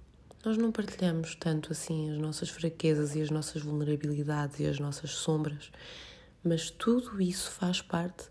Nós 0.44 0.58
não 0.58 0.72
partilhamos 0.72 1.36
tanto 1.36 1.72
assim 1.72 2.12
as 2.12 2.18
nossas 2.18 2.50
fraquezas 2.50 3.16
e 3.16 3.22
as 3.22 3.30
nossas 3.30 3.62
vulnerabilidades 3.62 4.60
e 4.60 4.66
as 4.66 4.80
nossas 4.80 5.12
sombras, 5.12 5.72
mas 6.44 6.72
tudo 6.72 7.22
isso 7.22 7.52
faz 7.52 7.82
parte 7.82 8.28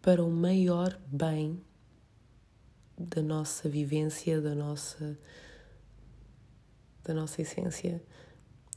para 0.00 0.24
o 0.24 0.30
maior 0.30 0.98
bem 1.06 1.60
da 2.96 3.20
nossa 3.20 3.68
vivência, 3.68 4.40
da 4.40 4.54
nossa 4.54 5.18
da 7.02 7.14
nossa 7.14 7.40
essência, 7.40 8.02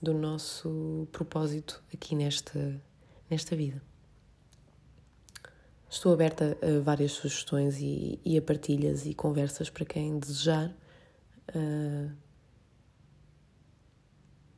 do 0.01 0.13
nosso 0.13 1.07
propósito 1.11 1.83
aqui 1.93 2.15
nesta 2.15 2.81
nesta 3.29 3.55
vida. 3.55 3.81
Estou 5.87 6.13
aberta 6.13 6.57
a 6.61 6.81
várias 6.81 7.11
sugestões 7.11 7.77
e, 7.79 8.19
e 8.23 8.37
a 8.37 8.41
partilhas 8.41 9.05
e 9.05 9.13
conversas 9.13 9.69
para 9.69 9.85
quem 9.85 10.17
desejar. 10.17 10.73
Uh, 11.49 12.11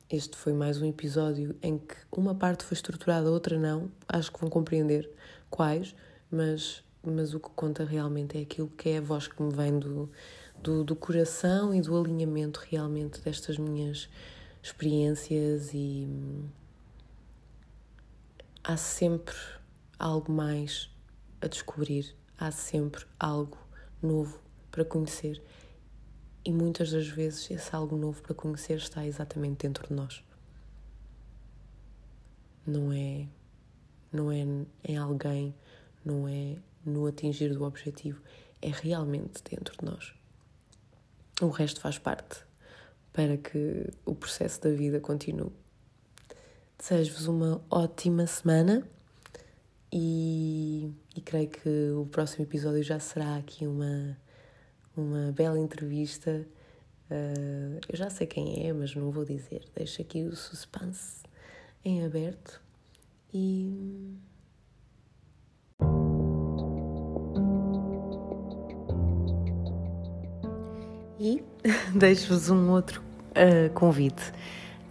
este 0.09 0.37
foi 0.37 0.53
mais 0.53 0.79
um 0.79 0.85
episódio 0.85 1.55
em 1.61 1.79
que 1.79 1.95
uma 2.11 2.35
parte 2.35 2.63
foi 2.63 2.75
estruturada, 2.75 3.27
a 3.27 3.31
outra 3.31 3.57
não. 3.57 3.91
Acho 4.07 4.31
que 4.31 4.39
vão 4.39 4.49
compreender 4.49 5.09
quais, 5.49 5.95
mas, 6.29 6.83
mas 7.01 7.33
o 7.33 7.39
que 7.39 7.49
conta 7.55 7.83
realmente 7.83 8.37
é 8.37 8.41
aquilo 8.41 8.69
que 8.69 8.89
é 8.89 8.97
a 8.99 9.01
voz 9.01 9.27
que 9.27 9.41
me 9.41 9.51
vem 9.51 9.79
do, 9.79 10.11
do, 10.61 10.83
do 10.83 10.95
coração 10.95 11.73
e 11.73 11.81
do 11.81 11.97
alinhamento 11.97 12.63
realmente 12.69 13.21
destas 13.21 13.57
minhas 13.57 14.07
experiências 14.61 15.73
e 15.73 16.07
hum, 16.07 16.47
há 18.63 18.77
sempre 18.77 19.35
algo 19.97 20.31
mais 20.31 20.89
a 21.41 21.47
descobrir, 21.47 22.15
há 22.37 22.51
sempre 22.51 23.05
algo 23.19 23.57
novo 24.01 24.39
para 24.71 24.85
conhecer. 24.85 25.41
E 26.45 26.51
muitas 26.51 26.91
das 26.91 27.07
vezes 27.07 27.49
esse 27.49 27.75
algo 27.75 27.95
novo 27.95 28.21
para 28.21 28.35
conhecer 28.35 28.77
está 28.77 29.05
exatamente 29.05 29.65
dentro 29.65 29.87
de 29.87 29.93
nós. 29.93 30.23
Não 32.65 32.91
é 32.91 33.27
não 34.13 34.31
é 34.31 34.45
em 34.83 34.97
alguém, 34.97 35.55
não 36.05 36.27
é 36.27 36.55
no 36.85 37.07
atingir 37.07 37.53
do 37.53 37.63
objetivo, 37.63 38.21
é 38.61 38.69
realmente 38.69 39.41
dentro 39.49 39.75
de 39.77 39.85
nós. 39.85 40.13
O 41.41 41.49
resto 41.49 41.81
faz 41.81 41.97
parte 41.97 42.45
para 43.11 43.37
que 43.37 43.89
o 44.05 44.13
processo 44.13 44.61
da 44.61 44.69
vida 44.69 44.99
continue. 44.99 45.51
Desejo-vos 46.77 47.27
uma 47.27 47.63
ótima 47.69 48.27
semana 48.27 48.87
e, 49.91 50.91
e, 51.15 51.21
creio 51.21 51.49
que 51.49 51.91
o 51.91 52.05
próximo 52.07 52.43
episódio 52.43 52.83
já 52.83 52.99
será 52.99 53.37
aqui 53.37 53.65
uma, 53.65 54.17
uma 54.95 55.31
bela 55.31 55.59
entrevista. 55.59 56.45
Uh, 57.09 57.79
eu 57.89 57.97
já 57.97 58.09
sei 58.09 58.27
quem 58.27 58.67
é, 58.67 58.73
mas 58.73 58.95
não 58.95 59.11
vou 59.11 59.25
dizer. 59.25 59.63
Deixo 59.75 60.01
aqui 60.01 60.23
o 60.23 60.35
suspense 60.35 61.23
em 61.83 62.05
aberto 62.05 62.61
e. 63.33 64.15
E 71.19 71.43
deixo-vos 71.95 72.49
um 72.49 72.71
outro 72.71 73.01
uh, 73.01 73.73
convite. 73.73 74.31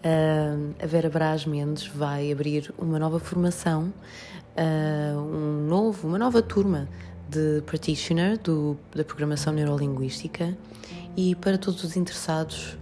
Uh, 0.05 0.75
a 0.83 0.87
Vera 0.87 1.09
Braz 1.09 1.47
Mendes 1.47 1.87
vai 1.87 2.33
abrir 2.33 2.73
uma 2.77 2.99
nova 2.99 3.21
formação 3.21 3.93
um 4.55 5.67
novo, 5.67 6.07
uma 6.07 6.19
nova 6.19 6.43
turma 6.43 6.87
de 7.33 7.63
practitioner 7.67 8.39
do, 8.39 8.77
da 8.95 9.05
programação 9.05 9.53
neurolinguística 9.53 10.57
e 11.17 11.35
para 11.35 11.57
todos 11.57 11.83
os 11.85 11.97
interessados 11.97 12.77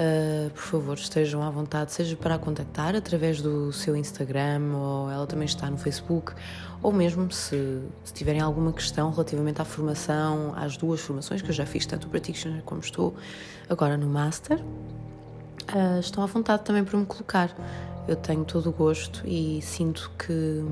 uh, 0.00 0.50
por 0.50 0.62
favor, 0.62 0.96
estejam 0.96 1.42
à 1.42 1.50
vontade, 1.50 1.92
seja 1.92 2.16
para 2.16 2.34
a 2.34 2.38
contactar 2.38 2.96
através 2.96 3.42
do 3.42 3.72
seu 3.72 3.94
Instagram, 3.94 4.74
ou 4.74 5.10
ela 5.10 5.26
também 5.26 5.46
está 5.46 5.70
no 5.70 5.76
Facebook, 5.76 6.32
ou 6.82 6.92
mesmo 6.92 7.30
se, 7.30 7.82
se 8.02 8.14
tiverem 8.14 8.40
alguma 8.40 8.72
questão 8.72 9.10
relativamente 9.10 9.60
à 9.60 9.64
formação, 9.64 10.54
às 10.56 10.76
duas 10.76 11.00
formações 11.00 11.42
que 11.42 11.50
eu 11.50 11.54
já 11.54 11.66
fiz, 11.66 11.84
tanto 11.84 12.06
o 12.06 12.10
Practitioner 12.10 12.62
como 12.62 12.80
estou 12.80 13.14
agora 13.68 13.96
no 13.96 14.08
Master, 14.08 14.58
uh, 14.60 16.00
estão 16.00 16.22
à 16.22 16.26
vontade 16.26 16.64
também 16.64 16.84
para 16.84 16.98
me 16.98 17.06
colocar. 17.06 17.54
Eu 18.08 18.16
tenho 18.16 18.44
todo 18.44 18.70
o 18.70 18.72
gosto 18.72 19.22
e 19.26 19.60
sinto 19.62 20.10
que, 20.18 20.64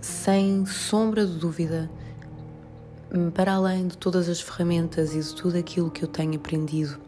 sem 0.00 0.64
sombra 0.66 1.26
de 1.26 1.34
dúvida, 1.34 1.90
para 3.34 3.54
além 3.54 3.88
de 3.88 3.96
todas 3.96 4.28
as 4.28 4.40
ferramentas 4.40 5.14
e 5.14 5.20
de 5.20 5.34
tudo 5.34 5.56
aquilo 5.56 5.90
que 5.90 6.02
eu 6.02 6.08
tenho 6.08 6.36
aprendido 6.36 6.98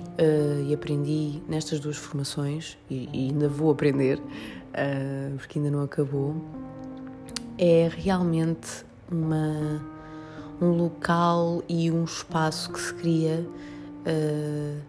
uh, 0.00 0.66
e 0.66 0.74
aprendi 0.74 1.42
nestas 1.48 1.80
duas 1.80 1.96
formações, 1.96 2.76
e, 2.88 3.08
e 3.12 3.28
ainda 3.28 3.48
vou 3.48 3.70
aprender, 3.70 4.18
uh, 4.18 5.36
porque 5.36 5.58
ainda 5.58 5.70
não 5.70 5.82
acabou, 5.82 6.36
é 7.58 7.90
realmente 7.94 8.84
uma, 9.10 9.80
um 10.60 10.70
local 10.70 11.62
e 11.68 11.90
um 11.90 12.04
espaço 12.04 12.72
que 12.72 12.80
se 12.80 12.94
cria 12.94 13.46
uh, 14.06 14.80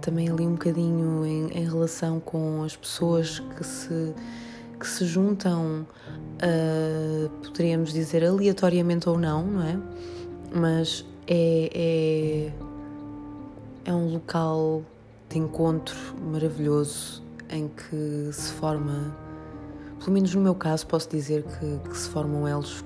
também 0.00 0.28
ali 0.28 0.46
um 0.46 0.52
bocadinho 0.52 1.24
em, 1.24 1.48
em, 1.58 1.64
relação 1.64 2.20
com 2.20 2.62
as 2.62 2.76
pessoas 2.76 3.38
que 3.38 3.64
se, 3.64 4.14
que 4.84 4.90
se 4.90 5.06
juntam, 5.06 5.86
uh, 6.42 7.28
poderíamos 7.42 7.90
dizer 7.90 8.22
aleatoriamente 8.22 9.08
ou 9.08 9.18
não, 9.18 9.42
não 9.46 9.62
é? 9.62 9.78
Mas 10.54 11.06
é, 11.26 11.70
é, 13.86 13.90
é 13.90 13.92
um 13.94 14.12
local 14.12 14.82
de 15.30 15.38
encontro 15.38 15.96
maravilhoso 16.30 17.22
em 17.48 17.68
que 17.68 18.30
se 18.30 18.52
forma 18.52 19.16
pelo 20.00 20.12
menos 20.12 20.34
no 20.34 20.42
meu 20.42 20.54
caso, 20.54 20.86
posso 20.86 21.08
dizer 21.08 21.44
que, 21.44 21.88
que 21.88 21.96
se 21.96 22.10
formam 22.10 22.46
elos 22.46 22.84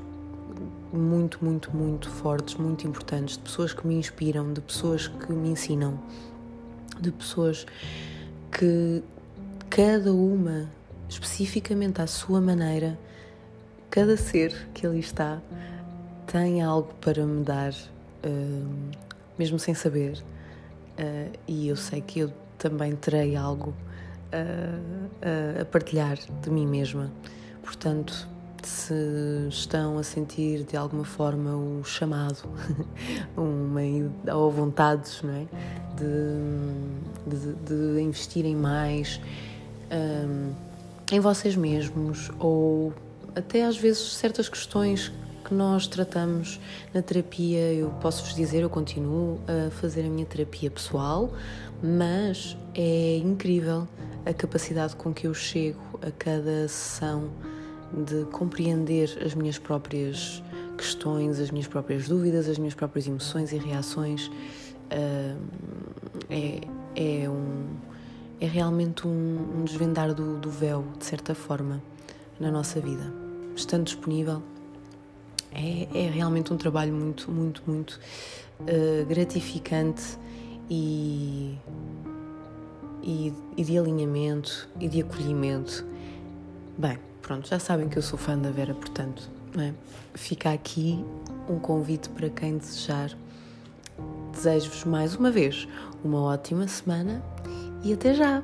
muito, 0.92 1.44
muito, 1.44 1.76
muito 1.76 2.08
fortes, 2.08 2.54
muito 2.54 2.86
importantes, 2.86 3.36
de 3.36 3.42
pessoas 3.42 3.72
que 3.72 3.84
me 3.84 3.96
inspiram, 3.96 4.52
de 4.52 4.60
pessoas 4.60 5.08
que 5.08 5.32
me 5.32 5.48
ensinam, 5.48 5.98
de 7.00 7.10
pessoas 7.10 7.66
que 8.52 9.02
cada 9.68 10.12
uma, 10.12 10.70
especificamente 11.08 12.00
à 12.00 12.06
sua 12.06 12.40
maneira, 12.40 12.98
cada 13.90 14.16
ser 14.16 14.68
que 14.74 14.86
ali 14.86 15.00
está 15.00 15.40
tem 16.26 16.62
algo 16.62 16.92
para 17.00 17.24
me 17.24 17.42
dar, 17.42 17.72
uh, 17.72 18.96
mesmo 19.38 19.58
sem 19.58 19.74
saber. 19.74 20.22
Uh, 20.98 21.32
e 21.46 21.68
eu 21.68 21.76
sei 21.76 22.00
que 22.00 22.20
eu 22.20 22.32
também 22.58 22.94
terei 22.94 23.36
algo 23.36 23.72
a, 24.32 25.60
a, 25.60 25.64
partilhar 25.64 26.18
de 26.42 26.50
mim 26.50 26.66
mesma. 26.66 27.10
Portanto, 27.62 28.28
se 28.62 28.94
estão 29.48 29.96
a 29.96 30.02
sentir 30.02 30.64
de 30.64 30.76
alguma 30.76 31.04
forma 31.04 31.56
o 31.56 31.82
chamado, 31.84 32.48
uma, 33.36 33.80
ou 34.34 34.50
vontades 34.50 35.22
não 35.22 35.34
é? 35.34 35.46
de, 35.96 37.36
de, 37.36 37.54
de 37.54 38.02
investirem 38.02 38.56
mais 38.56 39.20
um, 39.90 40.67
em 41.10 41.20
vocês 41.20 41.56
mesmos 41.56 42.30
ou 42.38 42.92
até 43.34 43.64
às 43.64 43.76
vezes 43.76 44.14
certas 44.14 44.48
questões 44.48 45.12
que 45.44 45.54
nós 45.54 45.86
tratamos 45.86 46.60
na 46.92 47.00
terapia, 47.00 47.72
eu 47.72 47.88
posso 48.02 48.24
vos 48.24 48.34
dizer, 48.34 48.62
eu 48.62 48.68
continuo 48.68 49.40
a 49.46 49.70
fazer 49.70 50.02
a 50.02 50.10
minha 50.10 50.26
terapia 50.26 50.70
pessoal, 50.70 51.32
mas 51.82 52.56
é 52.74 53.16
incrível 53.16 53.88
a 54.26 54.34
capacidade 54.34 54.94
com 54.96 55.14
que 55.14 55.26
eu 55.26 55.32
chego 55.32 55.80
a 56.06 56.10
cada 56.10 56.68
sessão 56.68 57.30
de 58.06 58.26
compreender 58.26 59.18
as 59.24 59.34
minhas 59.34 59.58
próprias 59.58 60.42
questões, 60.76 61.40
as 61.40 61.50
minhas 61.50 61.66
próprias 61.66 62.06
dúvidas, 62.06 62.48
as 62.48 62.58
minhas 62.58 62.74
próprias 62.74 63.06
emoções 63.06 63.52
e 63.52 63.56
reações. 63.56 64.30
é, 66.28 66.60
é, 66.94 67.28
um, 67.28 67.66
é 68.40 68.46
realmente 68.46 69.06
um, 69.06 69.60
um 69.60 69.64
desvendar 69.64 70.14
do, 70.14 70.38
do 70.38 70.50
véu, 70.50 70.84
de 70.98 71.04
certa 71.04 71.34
forma, 71.34 71.82
na 72.38 72.50
nossa 72.50 72.80
vida. 72.80 73.12
Estando 73.56 73.84
disponível, 73.84 74.42
é, 75.52 75.88
é 75.92 76.10
realmente 76.10 76.52
um 76.52 76.56
trabalho 76.56 76.92
muito, 76.92 77.30
muito, 77.30 77.62
muito 77.66 77.98
uh, 78.60 79.06
gratificante 79.06 80.18
e 80.70 81.56
e, 83.08 83.32
e 83.56 83.64
de 83.64 83.78
alinhamento 83.78 84.68
e 84.78 84.86
de 84.86 85.00
acolhimento. 85.00 85.84
Bem, 86.76 86.98
pronto, 87.22 87.48
já 87.48 87.58
sabem 87.58 87.88
que 87.88 87.96
eu 87.96 88.02
sou 88.02 88.18
fã 88.18 88.36
da 88.38 88.50
Vera, 88.50 88.74
portanto, 88.74 89.30
é? 89.58 89.72
fica 90.14 90.52
aqui 90.52 91.02
um 91.48 91.58
convite 91.58 92.10
para 92.10 92.28
quem 92.28 92.58
desejar. 92.58 93.16
Desejo-vos 94.32 94.84
mais 94.84 95.16
uma 95.16 95.30
vez 95.30 95.66
uma 96.04 96.20
ótima 96.20 96.68
semana 96.68 97.22
e 97.84 97.92
até 97.92 98.14
já! 98.14 98.42